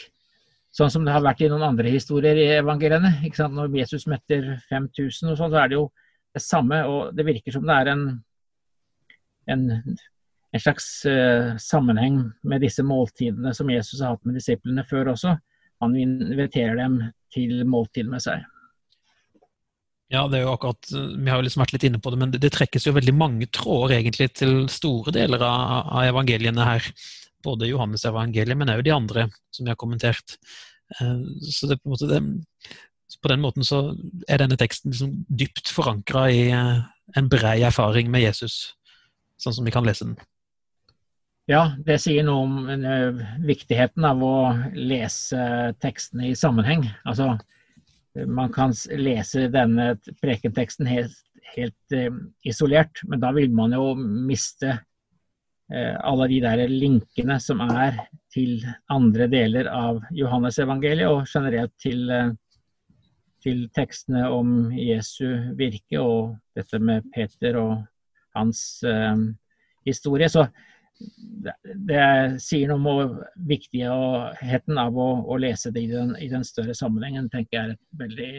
Sånn 0.74 0.90
som 0.90 1.06
det 1.06 1.14
har 1.14 1.24
vært 1.24 1.44
i 1.46 1.50
noen 1.52 1.66
andre 1.68 1.92
historier 1.94 2.38
i 2.38 2.50
evangeliene. 2.58 3.14
Når 3.54 3.78
Jesus 3.78 4.08
metter 4.10 4.56
5000 4.72 5.32
og 5.32 5.38
sånn, 5.38 5.54
så 5.54 5.62
er 5.62 5.70
det 5.70 5.78
jo 5.78 5.88
det 6.34 6.42
samme. 6.42 6.82
Og 6.90 7.14
det 7.16 7.28
virker 7.28 7.54
som 7.54 7.66
det 7.70 7.76
er 7.78 7.92
en, 7.94 8.06
en, 9.54 9.66
en 9.78 10.64
slags 10.66 10.88
uh, 11.06 11.54
sammenheng 11.62 12.20
med 12.42 12.66
disse 12.66 12.86
måltidene 12.86 13.54
som 13.56 13.70
Jesus 13.70 14.02
har 14.02 14.16
hatt 14.16 14.26
med 14.26 14.40
disiplene 14.42 14.86
før 14.90 15.14
også. 15.14 15.38
Han 15.84 15.96
inviterer 16.00 16.80
dem 16.80 17.00
til 17.34 17.64
måltid 17.70 18.10
med 18.10 18.24
seg. 18.24 18.44
Ja, 20.14 20.28
det 20.30 20.38
er 20.38 20.44
jo 20.46 20.54
akkurat, 20.54 20.92
Vi 20.94 21.30
har 21.32 21.40
jo 21.40 21.46
liksom 21.48 21.64
vært 21.64 21.74
litt 21.74 21.86
inne 21.88 22.00
på 22.04 22.12
det, 22.14 22.20
men 22.22 22.34
det, 22.34 22.44
det 22.44 22.52
trekkes 22.54 22.86
jo 22.86 22.94
veldig 22.94 23.16
mange 23.18 23.48
tråder 23.50 23.98
egentlig 23.98 24.30
til 24.38 24.68
store 24.70 25.14
deler 25.16 25.42
av, 25.42 25.90
av 25.90 26.10
evangeliene 26.12 26.68
her 26.68 26.90
både 27.44 27.68
Johannes 27.68 28.06
evangeliet, 28.08 28.58
men 28.58 28.72
òg 28.72 28.84
de 28.86 28.94
andre 28.96 29.28
som 29.54 29.66
vi 29.66 29.72
har 29.74 29.80
kommentert. 29.80 30.38
Eh, 31.00 31.24
så 31.50 31.70
det, 31.72 31.80
på, 31.84 31.98
det, 32.00 32.22
på, 33.20 33.32
den 33.32 33.44
måten 33.44 33.68
så 33.68 33.82
er 34.28 34.44
denne 34.44 34.60
teksten 34.60 34.94
liksom 34.94 35.16
dypt 35.28 35.72
forankra 35.74 36.28
i 36.32 36.46
eh, 36.54 36.84
en 37.18 37.32
brei 37.32 37.60
erfaring 37.68 38.12
med 38.14 38.26
Jesus, 38.26 38.76
sånn 39.42 39.58
som 39.58 39.68
vi 39.68 39.74
kan 39.76 39.86
lese 39.88 40.08
den. 40.08 40.18
Ja, 41.52 41.74
det 41.84 41.98
sier 42.00 42.24
noe 42.24 42.46
om 42.46 42.86
uh, 42.86 43.24
viktigheten 43.44 44.06
av 44.08 44.22
å 44.24 44.36
lese 44.78 45.74
tekstene 45.84 46.30
i 46.30 46.38
sammenheng. 46.40 46.86
Altså, 47.04 47.34
man 48.30 48.54
kan 48.54 48.72
lese 48.96 49.50
denne 49.52 49.94
prekenteksten 50.24 50.88
helt, 50.88 51.18
helt 51.58 51.98
uh, 51.98 52.16
isolert, 52.48 53.04
men 53.10 53.20
da 53.20 53.34
vil 53.36 53.52
man 53.52 53.76
jo 53.76 53.92
miste 54.00 54.78
Eh, 55.72 55.96
alle 56.04 56.28
de 56.28 56.40
der 56.44 56.68
linkene 56.70 57.40
som 57.42 57.62
er 57.64 57.96
til 58.34 58.60
andre 58.92 59.30
deler 59.32 59.70
av 59.72 60.04
Johannes-evangeliet, 60.14 61.08
og 61.08 61.30
generelt 61.30 61.72
til, 61.82 62.10
eh, 62.12 62.34
til, 63.42 63.70
tekstene 63.74 64.28
om 64.30 64.72
Jesu 64.76 65.56
virke 65.56 66.02
og 66.02 66.36
dette 66.56 66.80
med 66.80 67.08
Peter 67.16 67.58
og 67.58 67.88
hans 68.36 68.84
eh, 68.84 69.16
historie. 69.86 70.30
Så 70.30 70.46
det, 71.00 72.04
sier 72.44 72.70
noe 72.72 73.06
om 73.06 73.16
viktigheten 73.50 74.80
av 74.80 74.98
å, 75.00 75.08
å 75.28 75.40
lese 75.42 75.72
det 75.74 75.86
i 75.86 75.90
den, 75.92 76.14
i 76.22 76.30
den, 76.32 76.46
større 76.48 76.76
sammenhengen, 76.78 77.32
tenker 77.34 77.58
jeg 77.58 77.64
er 77.64 77.74
et 77.74 78.04
veldig 78.04 78.34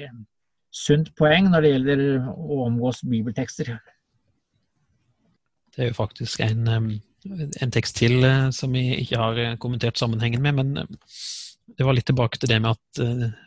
sunt 0.75 1.11
poeng 1.19 1.51
når 1.51 1.64
det 1.64 1.75
gjelder 1.75 2.05
å 2.31 2.62
omgås 2.67 3.05
bibeltekster. 3.07 3.75
Det 5.75 5.83
er 5.83 5.90
jo 5.90 5.99
faktisk 5.99 6.40
en 6.47 7.01
en 7.25 7.73
tekst 7.73 7.99
til 8.01 8.25
eh, 8.25 8.51
som 8.55 8.73
vi 8.75 8.85
ikke 9.01 9.21
har 9.21 9.40
eh, 9.40 9.57
kommentert 9.61 10.01
sammenhengen 10.01 10.43
med. 10.45 10.59
Men 10.61 10.83
eh, 10.83 11.12
det 11.79 11.87
var 11.87 11.97
litt 11.97 12.09
tilbake 12.11 12.40
til 12.40 12.51
det 12.53 12.61
med 12.61 12.75
at 12.77 13.01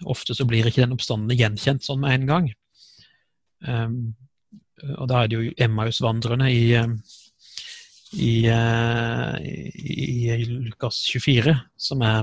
ofte 0.10 0.34
så 0.34 0.46
blir 0.50 0.66
ikke 0.66 0.82
den 0.82 0.96
oppstandende 0.96 1.38
gjenkjent 1.38 1.86
sånn 1.86 2.00
med 2.02 2.16
en 2.16 2.24
gang. 2.26 2.48
Og 4.98 5.04
da 5.12 5.20
er 5.20 5.30
det 5.30 5.38
jo 5.38 5.52
Emmaus-vandrerne 5.68 6.48
i, 6.50 6.64
i, 8.14 8.48
i, 9.78 10.46
Lukas 10.48 11.02
24 11.12 11.56
som 11.78 12.04
er 12.06 12.22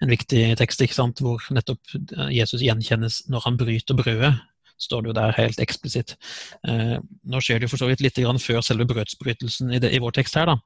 en 0.00 0.08
viktig 0.08 0.44
tekst, 0.56 0.80
ikke 0.80 0.96
sant? 0.96 1.20
hvor 1.20 1.42
nettopp 1.52 1.92
Jesus 2.32 2.62
gjenkjennes 2.64 3.26
når 3.28 3.44
han 3.44 3.60
bryter 3.60 3.98
brødet 3.98 4.34
står 4.80 5.02
det 5.02 5.10
jo 5.10 5.16
der 5.16 5.36
helt 5.36 5.60
eksplisitt. 5.62 6.16
Eh, 6.68 6.96
nå 7.00 7.40
skjer 7.44 7.60
det 7.60 7.68
jo 7.68 7.74
for 7.74 7.82
så 7.82 7.88
vidt 7.90 8.02
litt 8.04 8.18
før 8.40 8.62
selve 8.64 8.86
brødsbrytelsen 8.88 9.74
i, 9.76 9.80
det, 9.82 9.92
i, 9.92 10.00
vår 10.02 10.16
tekst 10.16 10.38
her, 10.40 10.48
da. 10.48 10.56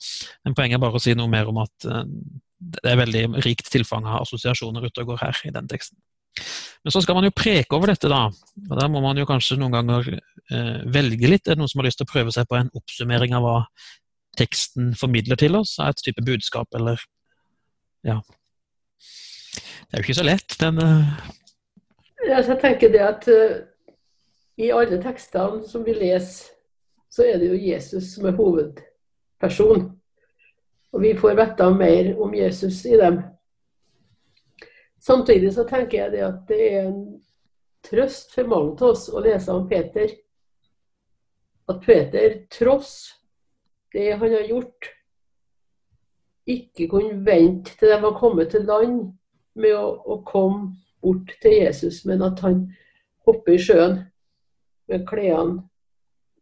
Men 0.44 0.54
poenget 0.54 0.78
er 0.78 0.84
bare 0.84 1.00
å 1.00 1.02
si 1.02 1.14
noe 1.18 1.30
mer 1.30 1.50
om 1.50 1.58
at 1.64 1.88
eh, 1.88 2.04
det 2.64 2.92
er 2.92 3.00
veldig 3.00 3.24
rikt 3.44 3.70
tilfang 3.72 4.06
av 4.06 4.22
assosiasjoner 4.22 4.86
ute 4.86 5.02
og 5.02 5.12
går 5.12 5.24
her 5.24 5.40
i 5.48 5.54
den 5.54 5.68
teksten. 5.70 5.98
Men 6.84 6.94
så 6.94 7.02
skal 7.04 7.16
man 7.16 7.26
jo 7.28 7.34
preke 7.34 7.76
over 7.76 7.92
dette, 7.92 8.10
da. 8.10 8.26
Og 8.68 8.78
da 8.80 8.88
må 8.92 9.02
man 9.04 9.18
jo 9.20 9.26
kanskje 9.28 9.58
noen 9.60 9.74
ganger 9.76 10.08
eh, 10.14 10.80
velge 10.94 11.30
litt. 11.30 11.46
Er 11.46 11.56
det 11.56 11.62
noen 11.62 11.70
som 11.72 11.80
har 11.80 11.88
lyst 11.88 12.00
til 12.02 12.08
å 12.08 12.12
prøve 12.12 12.34
seg 12.34 12.48
på 12.50 12.58
en 12.58 12.72
oppsummering 12.76 13.36
av 13.36 13.46
hva 13.46 13.58
teksten 14.38 14.92
formidler 14.98 15.40
til 15.40 15.56
oss? 15.60 15.76
Av 15.80 15.94
et 15.94 16.04
type 16.04 16.24
budskap, 16.24 16.68
eller 16.74 17.02
Ja. 18.04 18.20
Det 19.84 20.00
er 20.00 20.02
jo 20.02 20.04
ikke 20.08 20.16
så 20.18 20.24
lett, 20.26 20.56
den 20.58 20.80
uh... 20.82 21.30
Jeg 22.24 22.56
tenker 22.60 22.90
det 22.90 23.00
at 23.04 23.28
uh 23.30 23.62
i 24.56 24.70
alle 24.70 25.00
tekstene 25.02 25.64
som 25.66 25.84
vi 25.84 25.96
leser, 25.96 26.52
så 27.10 27.26
er 27.26 27.38
det 27.38 27.50
jo 27.50 27.58
Jesus 27.58 28.12
som 28.14 28.26
er 28.26 28.36
hovedperson. 28.38 29.86
Og 30.94 31.02
vi 31.02 31.14
får 31.18 31.34
vite 31.38 31.70
mer 31.74 32.10
om 32.22 32.34
Jesus 32.34 32.84
i 32.86 32.98
dem. 32.98 33.20
Samtidig 35.04 35.52
så 35.54 35.66
tenker 35.68 35.98
jeg 35.98 36.12
det 36.14 36.22
at 36.24 36.44
det 36.48 36.60
er 36.64 36.86
en 36.88 37.00
trøst 37.84 38.32
for 38.32 38.48
mange 38.48 38.72
av 38.78 38.94
oss 38.94 39.08
å 39.12 39.20
lese 39.24 39.52
om 39.52 39.66
Peter. 39.68 40.14
At 41.68 41.82
Peter, 41.84 42.38
tross 42.52 42.94
det 43.92 44.14
han 44.14 44.32
har 44.32 44.48
gjort, 44.48 44.88
ikke 46.48 46.88
kunne 46.92 47.20
vente 47.24 47.76
til 47.78 47.92
de 47.92 48.00
var 48.00 48.16
kommet 48.18 48.50
til 48.52 48.64
land 48.68 49.12
med 49.56 49.76
å, 49.76 49.92
å 50.04 50.18
komme 50.28 50.74
bort 51.04 51.36
til 51.42 51.56
Jesus, 51.60 52.02
men 52.08 52.24
at 52.24 52.40
han 52.44 52.66
hopper 53.28 53.54
i 53.54 53.60
sjøen 53.60 54.00
med 54.88 55.04
klærne 55.08 55.62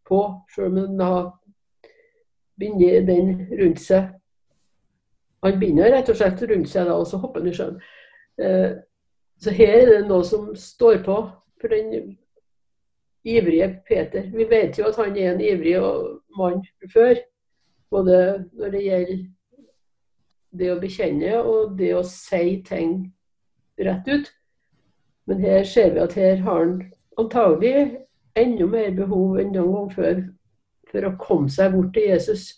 på, 0.07 0.23
sjøl 0.55 0.71
om 0.71 0.79
han 0.81 1.03
har 1.03 1.29
bindet 2.59 3.07
den 3.11 3.35
rundt 3.59 3.83
seg. 3.83 4.11
Han 5.43 5.59
binder 5.59 5.91
rett 5.91 6.11
og 6.11 6.19
slett 6.19 6.43
rundt 6.47 6.71
seg, 6.71 6.87
da, 6.87 6.95
og 6.99 7.07
så 7.11 7.19
hopper 7.23 7.43
han 7.43 7.51
i 7.51 7.57
sjøen. 7.57 7.79
Eh, 8.41 8.71
så 9.43 9.51
her 9.51 9.75
er 9.81 9.87
det 9.91 10.01
noe 10.09 10.25
som 10.25 10.53
står 10.57 11.03
på 11.07 11.19
for 11.61 11.73
den 11.73 12.17
ivrige 13.25 13.69
Peter. 13.89 14.29
Vi 14.33 14.47
vet 14.51 14.79
jo 14.79 14.89
at 14.89 14.99
han 14.99 15.17
er 15.17 15.33
en 15.33 15.41
ivrig 15.43 15.79
mann 16.39 16.63
før. 16.93 17.21
Både 17.91 18.45
når 18.53 18.71
det 18.73 18.85
gjelder 18.85 19.25
det 20.59 20.71
å 20.73 20.79
bekjenne 20.81 21.35
og 21.41 21.77
det 21.79 21.93
å 21.97 22.05
si 22.07 22.61
ting 22.67 23.13
rett 23.81 24.09
ut. 24.09 24.31
Men 25.27 25.43
her 25.45 25.65
ser 25.69 25.95
vi 25.95 26.03
at 26.03 26.17
her 26.19 26.41
har 26.45 26.65
han 26.65 26.79
antagelig 27.21 27.99
enda 28.39 28.67
mer 28.67 28.91
behov 28.97 29.39
enn 29.41 29.53
noen 29.55 29.75
gang 29.75 29.93
før 29.95 30.23
for 30.93 31.09
å 31.09 31.15
komme 31.21 31.53
seg 31.53 31.73
bort 31.77 31.93
til 31.97 32.11
Jesus. 32.11 32.49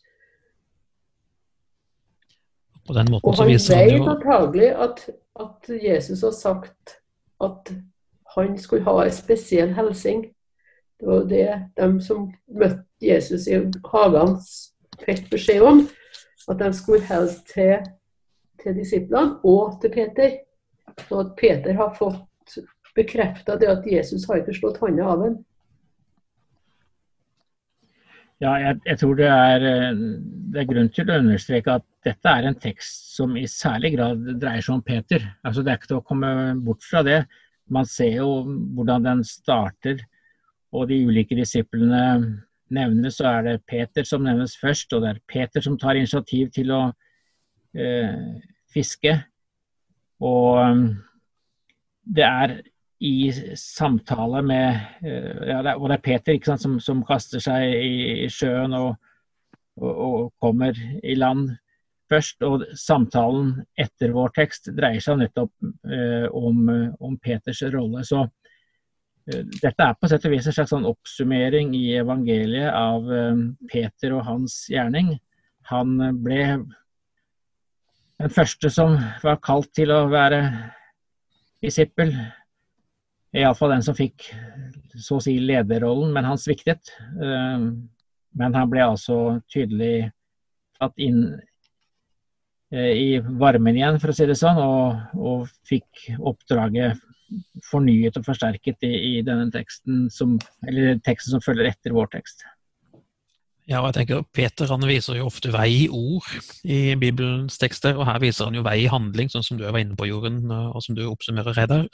På 2.84 2.96
den 2.96 3.12
måten 3.12 3.28
Og 3.28 3.36
så 3.36 3.44
han 3.44 3.52
viser 3.52 3.78
han 3.78 3.86
vet 3.86 3.98
jo 3.98 4.08
antagelig 4.14 4.70
at, 4.86 5.04
at 5.40 5.70
Jesus 5.82 6.22
har 6.22 6.30
sagt 6.30 6.98
at 7.42 7.72
han 8.36 8.58
skulle 8.58 8.84
ha 8.84 9.04
en 9.04 9.12
spesiell 9.12 9.74
hilsing. 9.74 10.24
Det 11.00 11.06
var 11.06 11.26
det 11.28 11.48
de 11.76 11.88
som 12.02 12.28
møtte 12.48 12.84
Jesus 13.02 13.46
i 13.50 13.58
hagen, 13.90 14.36
fikk 15.04 15.30
beskjed 15.30 15.62
om. 15.66 15.82
At 16.48 16.60
de 16.60 16.70
skulle 16.76 17.06
hilse 17.08 17.42
til, 17.50 17.82
til 18.62 18.76
disiplene 18.76 19.40
og 19.44 19.80
til 19.82 19.92
Peter. 19.94 20.38
Så 21.08 21.24
at 21.24 21.34
Peter 21.38 21.74
har 21.74 21.96
fått 21.98 22.58
bekrefta 22.94 23.56
det 23.58 23.70
at 23.70 23.86
Jesus 23.90 24.26
har 24.28 24.42
ikke 24.42 24.54
slått 24.54 24.78
hånda 24.82 25.06
av 25.10 25.24
ham. 25.24 25.40
Ja, 28.42 28.54
jeg, 28.60 28.78
jeg 28.86 28.98
tror 29.00 29.18
det 29.18 29.26
er, 29.30 29.64
eh, 29.70 29.98
det 30.52 30.60
er 30.62 30.68
grunn 30.68 30.90
til 30.92 31.10
å 31.10 31.18
understreke 31.22 31.78
at 31.78 31.86
dette 32.04 32.30
er 32.30 32.48
en 32.48 32.58
tekst 32.60 33.14
som 33.16 33.36
i 33.38 33.46
særlig 33.48 33.94
grad 33.96 34.26
dreier 34.40 34.64
seg 34.64 34.76
om 34.76 34.82
Peter. 34.84 35.22
Altså 35.44 35.62
Det 35.62 35.72
er 35.72 35.78
ikke 35.80 35.92
til 35.92 36.00
å 36.02 36.06
komme 36.06 36.30
bort 36.64 36.84
fra 36.84 37.02
det. 37.06 37.22
Man 37.72 37.86
ser 37.88 38.18
jo 38.18 38.42
hvordan 38.76 39.06
den 39.06 39.22
starter, 39.24 40.02
og 40.74 40.90
de 40.90 41.00
ulike 41.06 41.36
disiplene 41.38 42.02
nevnes. 42.74 43.18
Så 43.18 43.28
er 43.30 43.46
det 43.46 43.62
Peter 43.70 44.06
som 44.08 44.24
nevnes 44.26 44.56
først, 44.60 44.92
og 44.92 45.04
det 45.04 45.14
er 45.14 45.24
Peter 45.30 45.64
som 45.64 45.78
tar 45.80 45.96
initiativ 45.96 46.52
til 46.54 46.74
å 46.74 46.82
eh, 47.78 48.20
fiske. 48.74 49.16
Og 50.24 50.94
det 52.04 52.28
er 52.28 52.58
i 53.04 53.32
samtale 53.58 54.42
med 54.44 54.68
eh, 55.04 55.48
ja, 55.48 55.60
det 55.62 55.72
er, 55.72 55.80
Og 55.80 55.88
det 55.90 55.98
er 55.98 56.04
Peter 56.04 56.38
sant, 56.46 56.62
som, 56.62 56.78
som, 56.80 57.02
kaster 57.06 57.42
seg 57.42 57.74
i, 57.74 58.28
sjøen 58.32 58.76
og, 58.76 58.94
og, 59.80 59.92
og, 59.92 60.32
kommer 60.40 60.78
i 61.02 61.16
land 61.18 61.50
først. 62.10 62.44
Og 62.46 62.64
samtalen 62.78 63.52
etter 63.80 64.14
vår 64.14 64.34
tekst 64.36 64.70
dreier 64.76 65.02
seg 65.04 65.20
nettopp 65.20 65.52
eh, 65.88 66.26
om, 66.30 66.64
om, 67.00 67.18
Peters 67.22 67.62
rolle. 67.74 68.04
Så 68.06 68.22
eh, 68.24 69.44
dette 69.60 69.88
er 69.88 69.98
på 69.98 70.10
sett 70.10 70.26
og 70.28 70.34
vis 70.34 70.48
en 70.50 70.56
slags 70.56 70.74
sånn 70.74 70.88
oppsummering 70.88 71.74
i 71.78 71.86
evangeliet 72.00 72.70
av 72.74 73.10
eh, 73.12 73.44
Peter 73.72 74.16
og 74.18 74.26
hans 74.28 74.64
gjerning. 74.72 75.16
Han 75.70 75.96
ble 76.20 76.40
den 78.20 78.30
første 78.30 78.70
som 78.70 78.98
var 79.24 79.40
kalt 79.42 79.72
til 79.76 79.90
å 79.92 80.04
være 80.12 80.44
disippel. 81.64 82.12
Iallfall 83.34 83.74
den 83.74 83.82
som 83.82 83.96
fikk 83.98 84.28
så 84.94 85.18
å 85.18 85.24
si 85.24 85.34
lederrollen, 85.42 86.12
men 86.14 86.28
han 86.28 86.38
sviktet. 86.38 86.92
Eh, 87.18 87.66
men 88.34 88.56
han 88.58 88.70
ble 88.70 88.84
altså 88.84 89.40
tydelig 89.50 90.10
tatt 90.78 90.96
inn 91.02 91.26
i 92.74 93.18
varmen 93.40 93.76
igjen, 93.78 94.00
for 94.02 94.10
å 94.10 94.16
si 94.16 94.26
det 94.28 94.38
sånn, 94.38 94.58
og, 94.60 95.18
og 95.18 95.50
fikk 95.68 96.08
oppdraget 96.18 97.00
fornyet 97.66 98.18
og 98.18 98.26
forsterket 98.26 98.84
i, 98.86 98.92
i 99.18 99.22
denne 99.26 99.48
teksten 99.54 100.08
som, 100.12 100.36
eller 100.68 100.98
teksten 101.06 101.34
som 101.34 101.44
følger 101.44 101.70
etter 101.70 101.94
vår 101.96 102.10
tekst. 102.12 102.44
Ja, 103.64 103.78
og 103.80 103.88
jeg 103.88 103.96
tenker 103.96 104.26
Peter 104.36 104.68
han 104.68 104.84
viser 104.84 105.16
jo 105.16 105.30
ofte 105.30 105.48
vei 105.54 105.68
i 105.72 105.84
ord 105.88 106.26
i 106.68 106.92
Bibelens 107.00 107.56
tekster, 107.60 107.96
og 107.96 108.04
her 108.10 108.20
viser 108.20 108.50
han 108.50 108.58
jo 108.58 108.64
vei 108.66 108.82
i 108.82 108.90
handling, 108.92 109.30
sånn 109.32 109.46
som 109.46 109.56
du 109.56 109.64
var 109.64 109.80
inne 109.80 109.96
på, 109.96 110.08
Jorunn, 110.10 110.42
og 110.52 110.82
som 110.84 110.98
du 110.98 111.06
oppsummerer, 111.08 111.56
Reidar. 111.56 111.86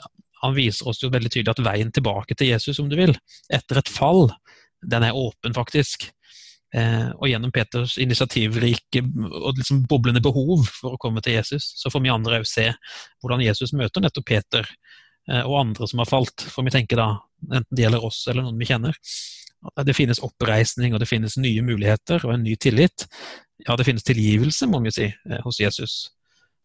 Han 0.43 0.57
viser 0.57 0.89
oss 0.91 0.99
jo 1.03 1.11
veldig 1.13 1.31
tydelig 1.31 1.53
at 1.53 1.63
veien 1.63 1.93
tilbake 1.95 2.35
til 2.35 2.51
Jesus, 2.51 2.81
om 2.83 2.89
du 2.91 2.97
vil, 2.99 3.15
etter 3.53 3.79
et 3.79 3.91
fall, 3.91 4.27
den 4.83 5.05
er 5.07 5.15
åpen, 5.15 5.55
faktisk. 5.55 6.09
Eh, 6.71 7.09
og 7.17 7.27
gjennom 7.27 7.51
Peters 7.51 7.97
initiativrike 7.99 9.01
og 9.03 9.57
liksom 9.59 9.81
boblende 9.91 10.21
behov 10.23 10.63
for 10.71 10.95
å 10.95 11.01
komme 11.01 11.23
til 11.23 11.35
Jesus, 11.35 11.73
så 11.81 11.91
får 11.91 12.03
vi 12.05 12.13
andre 12.13 12.39
òg 12.39 12.47
se 12.47 12.69
hvordan 13.19 13.43
Jesus 13.43 13.73
møter 13.75 14.03
nettopp 14.05 14.27
Peter 14.29 14.63
eh, 15.27 15.43
og 15.43 15.57
andre 15.65 15.89
som 15.91 15.99
har 16.03 16.07
falt. 16.07 16.45
For 16.47 16.63
vi 16.63 16.73
tenker 16.73 17.01
da, 17.01 17.09
enten 17.49 17.75
det 17.75 17.85
gjelder 17.85 18.07
oss 18.07 18.23
eller 18.31 18.47
noen 18.47 18.59
vi 18.61 18.69
kjenner, 18.71 18.95
det 19.85 19.93
finnes 19.93 20.23
oppreisning, 20.25 20.95
og 20.95 21.03
det 21.03 21.09
finnes 21.11 21.35
nye 21.37 21.61
muligheter 21.61 22.23
og 22.25 22.33
en 22.33 22.47
ny 22.47 22.55
tillit. 22.57 23.05
Ja, 23.67 23.75
det 23.77 23.85
finnes 23.85 24.07
tilgivelse, 24.07 24.65
må 24.71 24.79
vi 24.87 24.95
si, 24.95 25.11
eh, 25.11 25.43
hos 25.43 25.59
Jesus. 25.61 25.99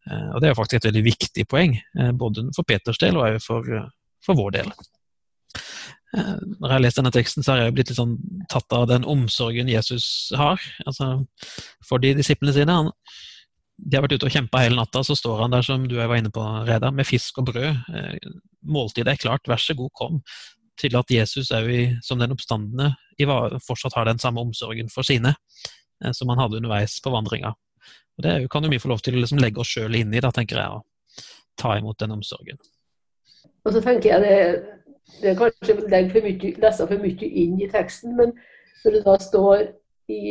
Og 0.06 0.36
det 0.38 0.46
er 0.46 0.52
jo 0.52 0.56
faktisk 0.60 0.78
et 0.78 0.84
veldig 0.86 1.00
viktig 1.02 1.42
poeng, 1.50 1.72
både 2.14 2.44
for 2.54 2.62
Peters 2.62 3.00
del 3.02 3.16
og 3.18 3.40
for, 3.42 3.66
for 4.22 4.38
vår 4.38 4.52
del. 4.54 4.68
Når 6.16 6.66
jeg 6.66 6.72
har 6.72 6.82
lest 6.82 6.98
denne 7.00 7.12
teksten, 7.14 7.44
så 7.44 7.52
har 7.52 7.62
jeg 7.64 7.76
blitt 7.76 7.90
litt 7.92 7.98
sånn 7.98 8.16
tatt 8.52 8.72
av 8.72 8.86
den 8.90 9.04
omsorgen 9.04 9.68
Jesus 9.68 10.32
har 10.36 10.62
altså 10.86 11.10
for 11.84 12.00
de 12.00 12.14
disiplene 12.16 12.54
sine. 12.56 12.72
Han, 12.72 12.90
de 13.76 13.98
har 13.98 14.06
vært 14.06 14.16
ute 14.16 14.30
og 14.30 14.32
kjempa 14.32 14.62
hele 14.64 14.78
natta, 14.78 15.02
så 15.04 15.16
står 15.18 15.44
han 15.44 15.52
der 15.52 15.66
som 15.66 15.84
du 15.88 15.98
var 15.98 16.16
inne 16.16 16.32
på, 16.32 16.42
Reda, 16.64 16.90
med 16.94 17.08
fisk 17.08 17.42
og 17.42 17.50
brød. 17.50 17.82
Måltidet 18.66 19.12
er 19.12 19.20
klart, 19.20 19.48
vær 19.50 19.60
så 19.60 19.76
god, 19.76 19.92
kom 19.98 20.22
til 20.80 20.96
at 20.98 21.10
Jesus 21.12 21.52
òg, 21.54 21.70
som 22.04 22.20
den 22.20 22.34
oppstandende, 22.34 22.94
fortsatt 23.64 23.96
har 23.96 24.08
den 24.08 24.20
samme 24.20 24.42
omsorgen 24.44 24.90
for 24.92 25.06
sine 25.06 25.32
eh, 25.32 26.12
som 26.12 26.28
han 26.32 26.42
hadde 26.42 26.60
underveis 26.60 26.98
på 27.00 27.12
vandringa. 27.14 27.54
Og 28.16 28.24
Det 28.24 28.34
kan 28.52 28.64
jo 28.64 28.72
vi 28.72 28.80
få 28.80 28.90
lov 28.92 29.00
til 29.04 29.16
å 29.16 29.22
liksom 29.22 29.40
legge 29.40 29.60
oss 29.60 29.72
sjøl 29.72 29.96
inn 29.96 30.12
i, 30.14 30.20
da, 30.20 30.32
tenker 30.32 30.60
jeg, 30.60 30.68
å 30.68 31.24
ta 31.56 31.76
imot 31.78 32.00
den 32.00 32.16
omsorgen. 32.16 32.60
Og 33.64 33.72
så 33.72 33.80
tenker 33.84 34.12
jeg 34.14 34.24
det, 34.24 34.75
det 35.20 35.30
er 35.30 35.38
kanskje 35.38 35.74
legger 35.74 35.90
legge 35.90 36.10
for 36.14 36.26
mye, 36.26 36.52
lese 36.62 36.86
for 36.86 37.02
mye 37.02 37.30
inn 37.42 37.60
i 37.60 37.70
teksten, 37.70 38.16
men 38.16 38.34
når 38.84 38.96
det 38.96 39.04
da 39.06 39.16
står 39.22 39.62
i 40.12 40.22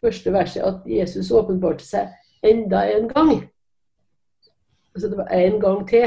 første 0.00 0.32
verset 0.32 0.62
at 0.66 0.86
Jesus 0.86 1.30
åpenbarte 1.30 1.84
seg 1.84 2.08
enda 2.46 2.84
en 2.92 3.08
gang 3.08 3.36
Altså 4.96 5.08
det 5.12 5.18
var 5.18 5.28
en 5.28 5.60
gang 5.60 5.88
til 5.88 6.06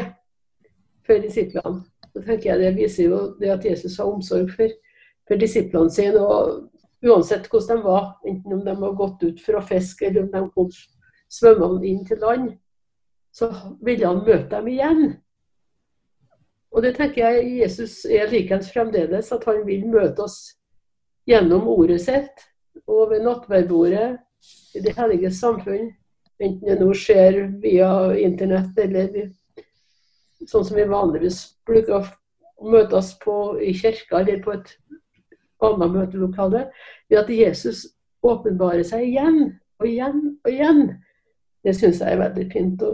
for 1.06 1.22
disiplene. 1.22 1.84
Så 2.13 2.22
tenker 2.26 2.50
jeg 2.50 2.60
Det 2.60 2.76
viser 2.76 3.04
jo 3.04 3.36
det 3.39 3.50
at 3.50 3.65
Jesus 3.65 3.98
har 3.98 4.06
omsorg 4.06 4.50
for, 4.50 4.69
for 5.28 5.36
disiplene 5.36 5.91
sine. 5.91 6.19
og 6.19 6.69
Uansett 7.06 7.48
hvordan 7.48 7.78
de 7.78 7.84
var, 7.84 8.19
enten 8.28 8.54
om 8.54 8.65
de 8.65 8.76
har 8.76 8.95
gått 8.98 9.24
ut 9.24 9.41
for 9.45 9.60
å 9.60 9.62
fiske 9.62 10.08
eller 10.08 10.26
om 10.26 10.32
de 10.34 10.41
kom 10.56 10.72
svømmende 11.32 11.88
inn 11.88 12.02
til 12.06 12.17
land, 12.19 12.50
så 13.32 13.52
ville 13.86 14.08
han 14.08 14.26
møte 14.26 14.50
dem 14.56 14.67
igjen. 14.67 15.04
Og 16.69 16.86
det 16.86 16.93
tenker 16.97 17.25
jeg 17.25 17.63
Jesus 17.63 18.03
er 18.05 18.29
likeens 18.29 18.69
fremdeles, 18.73 19.32
at 19.34 19.45
han 19.49 19.63
vil 19.65 19.88
møte 19.89 20.25
oss 20.25 20.39
gjennom 21.29 21.67
ordet 21.69 22.01
sitt 22.03 22.45
og 22.86 23.10
ved 23.12 23.25
nattverdbordet 23.25 24.10
i 24.77 24.84
det 24.86 24.93
hellige 24.97 25.32
samfunn. 25.34 25.89
Enten 26.39 26.69
det 26.69 26.77
nå 26.79 26.93
skjer 26.95 27.41
via 27.63 27.89
internett 28.15 28.77
eller 28.79 29.32
sånn 30.47 30.63
som 30.65 30.77
vi 30.77 30.86
vanligvis 30.88 31.41
bruker 31.67 31.99
å 31.99 32.69
møtes 32.69 33.12
på 33.23 33.36
i 33.63 33.73
kirka 33.75 34.21
eller 34.21 34.39
på 34.43 34.55
et 34.55 34.71
annet 35.63 35.91
møtelokale, 35.91 36.67
ved 37.10 37.19
at 37.19 37.32
Jesus 37.34 37.86
åpenbarer 38.23 38.86
seg 38.88 39.03
igjen 39.10 39.39
og 39.79 39.88
igjen 39.88 40.21
og 40.45 40.51
igjen. 40.51 40.84
Det 41.63 41.75
syns 41.75 41.99
jeg 41.99 42.15
er 42.15 42.21
veldig 42.21 42.45
fint 42.53 42.84
å 42.88 42.93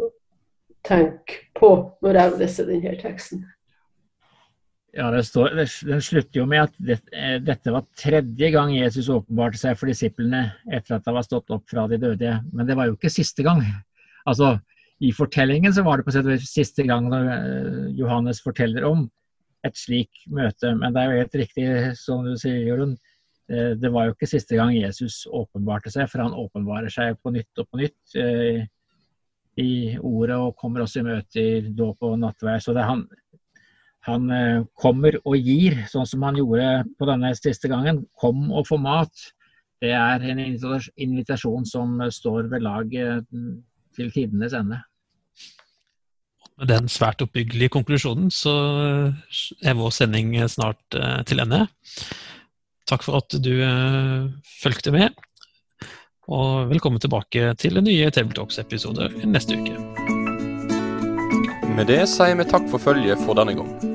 tenke 0.85 1.43
på 1.57 1.71
når 2.05 2.21
jeg 2.21 2.39
leser 2.41 2.69
denne 2.69 2.95
teksten. 3.01 3.45
Ja, 4.95 5.09
står, 5.23 5.49
Den 5.87 6.01
slutter 6.01 6.39
jo 6.39 6.45
med 6.47 6.69
at 6.69 6.75
det, 6.79 7.01
eh, 7.11 7.35
dette 7.43 7.71
var 7.73 7.83
tredje 7.99 8.47
gang 8.53 8.71
Jesus 8.77 9.09
åpenbarte 9.11 9.59
seg 9.59 9.75
for 9.75 9.91
disiplene 9.91 10.45
etter 10.71 10.95
at 10.95 11.09
han 11.09 11.17
var 11.17 11.25
stått 11.27 11.51
opp 11.51 11.65
fra 11.67 11.83
de 11.91 11.99
døde. 11.99 12.37
Men 12.53 12.67
det 12.67 12.77
var 12.79 12.87
jo 12.87 12.95
ikke 12.95 13.11
siste 13.11 13.43
gang. 13.43 13.59
Altså, 14.25 14.53
i 15.03 15.11
fortellingen 15.11 15.73
så 15.75 15.83
var 15.83 15.99
det 15.99 16.05
på 16.07 16.13
sett 16.15 16.29
og 16.31 16.47
siste 16.47 16.85
gang 16.87 17.09
eh, 17.11 17.91
Johannes 17.99 18.39
forteller 18.45 18.87
om 18.87 19.09
et 19.67 19.75
slik 19.75 20.23
møte. 20.31 20.71
Men 20.79 20.95
det 20.95 21.03
er 21.03 21.11
jo 21.11 21.19
helt 21.25 21.37
riktig 21.43 21.67
som 21.99 22.23
du 22.23 22.37
sier, 22.39 22.63
Jorunn. 22.63 22.95
Eh, 23.51 23.73
det 23.75 23.91
var 23.91 24.07
jo 24.07 24.15
ikke 24.15 24.31
siste 24.31 24.55
gang 24.55 24.71
Jesus 24.77 25.25
åpenbarte 25.27 25.91
seg, 25.91 26.07
for 26.07 26.23
han 26.23 26.39
åpenbarer 26.39 26.93
seg 26.93 27.19
på 27.19 27.35
nytt 27.35 27.51
og 27.59 27.67
på 27.67 27.83
nytt 27.83 28.15
i 29.55 29.95
ordet 30.03 30.35
og 30.35 30.55
kommer 30.59 30.83
også 30.83 30.99
i 30.99 31.05
møte 31.05 31.43
i 31.43 31.75
dåp 31.75 32.03
og 32.03 32.17
nattvær. 32.19 32.63
Så 32.63 32.73
det 32.75 32.83
er 32.83 32.89
han, 32.91 33.05
han 34.05 34.29
kommer 34.77 35.17
og 35.23 35.37
gir, 35.37 35.79
sånn 35.89 36.05
som 36.05 36.25
han 36.27 36.37
gjorde 36.37 36.85
på 36.99 37.07
denne 37.09 37.31
siste 37.37 37.71
gangen. 37.71 38.03
Kom 38.21 38.51
og 38.53 38.67
få 38.69 38.77
mat. 38.81 39.29
Det 39.81 39.91
er 39.97 40.23
en 40.29 40.41
invitasjon 40.41 41.65
som 41.65 41.97
står 42.13 42.51
ved 42.51 42.65
lag 42.65 42.93
til 43.95 44.11
tidenes 44.13 44.53
ende. 44.53 44.81
Med 46.55 46.69
den 46.71 46.87
svært 46.87 47.19
oppbyggelige 47.25 47.73
konklusjonen 47.73 48.29
så 48.31 48.53
er 49.59 49.75
vår 49.75 49.91
sending 49.91 50.37
snart 50.47 50.95
eh, 50.95 51.19
til 51.27 51.43
ende. 51.43 51.65
Takk 52.87 53.03
for 53.03 53.19
at 53.19 53.33
du 53.41 53.51
fulgte 54.61 54.93
med, 54.93 55.17
og 56.29 56.69
velkommen 56.69 57.01
tilbake 57.01 57.55
til 57.61 57.81
nye 57.81 58.11
Tabletalks-episoder 58.13 59.25
neste 59.25 59.57
uke. 59.57 59.73
Med 61.75 61.89
det 61.89 62.05
sier 62.13 62.37
vi 62.37 62.47
takk 62.47 62.69
for 62.71 62.81
følget 62.81 63.25
for 63.25 63.37
denne 63.37 63.57
gang. 63.57 63.94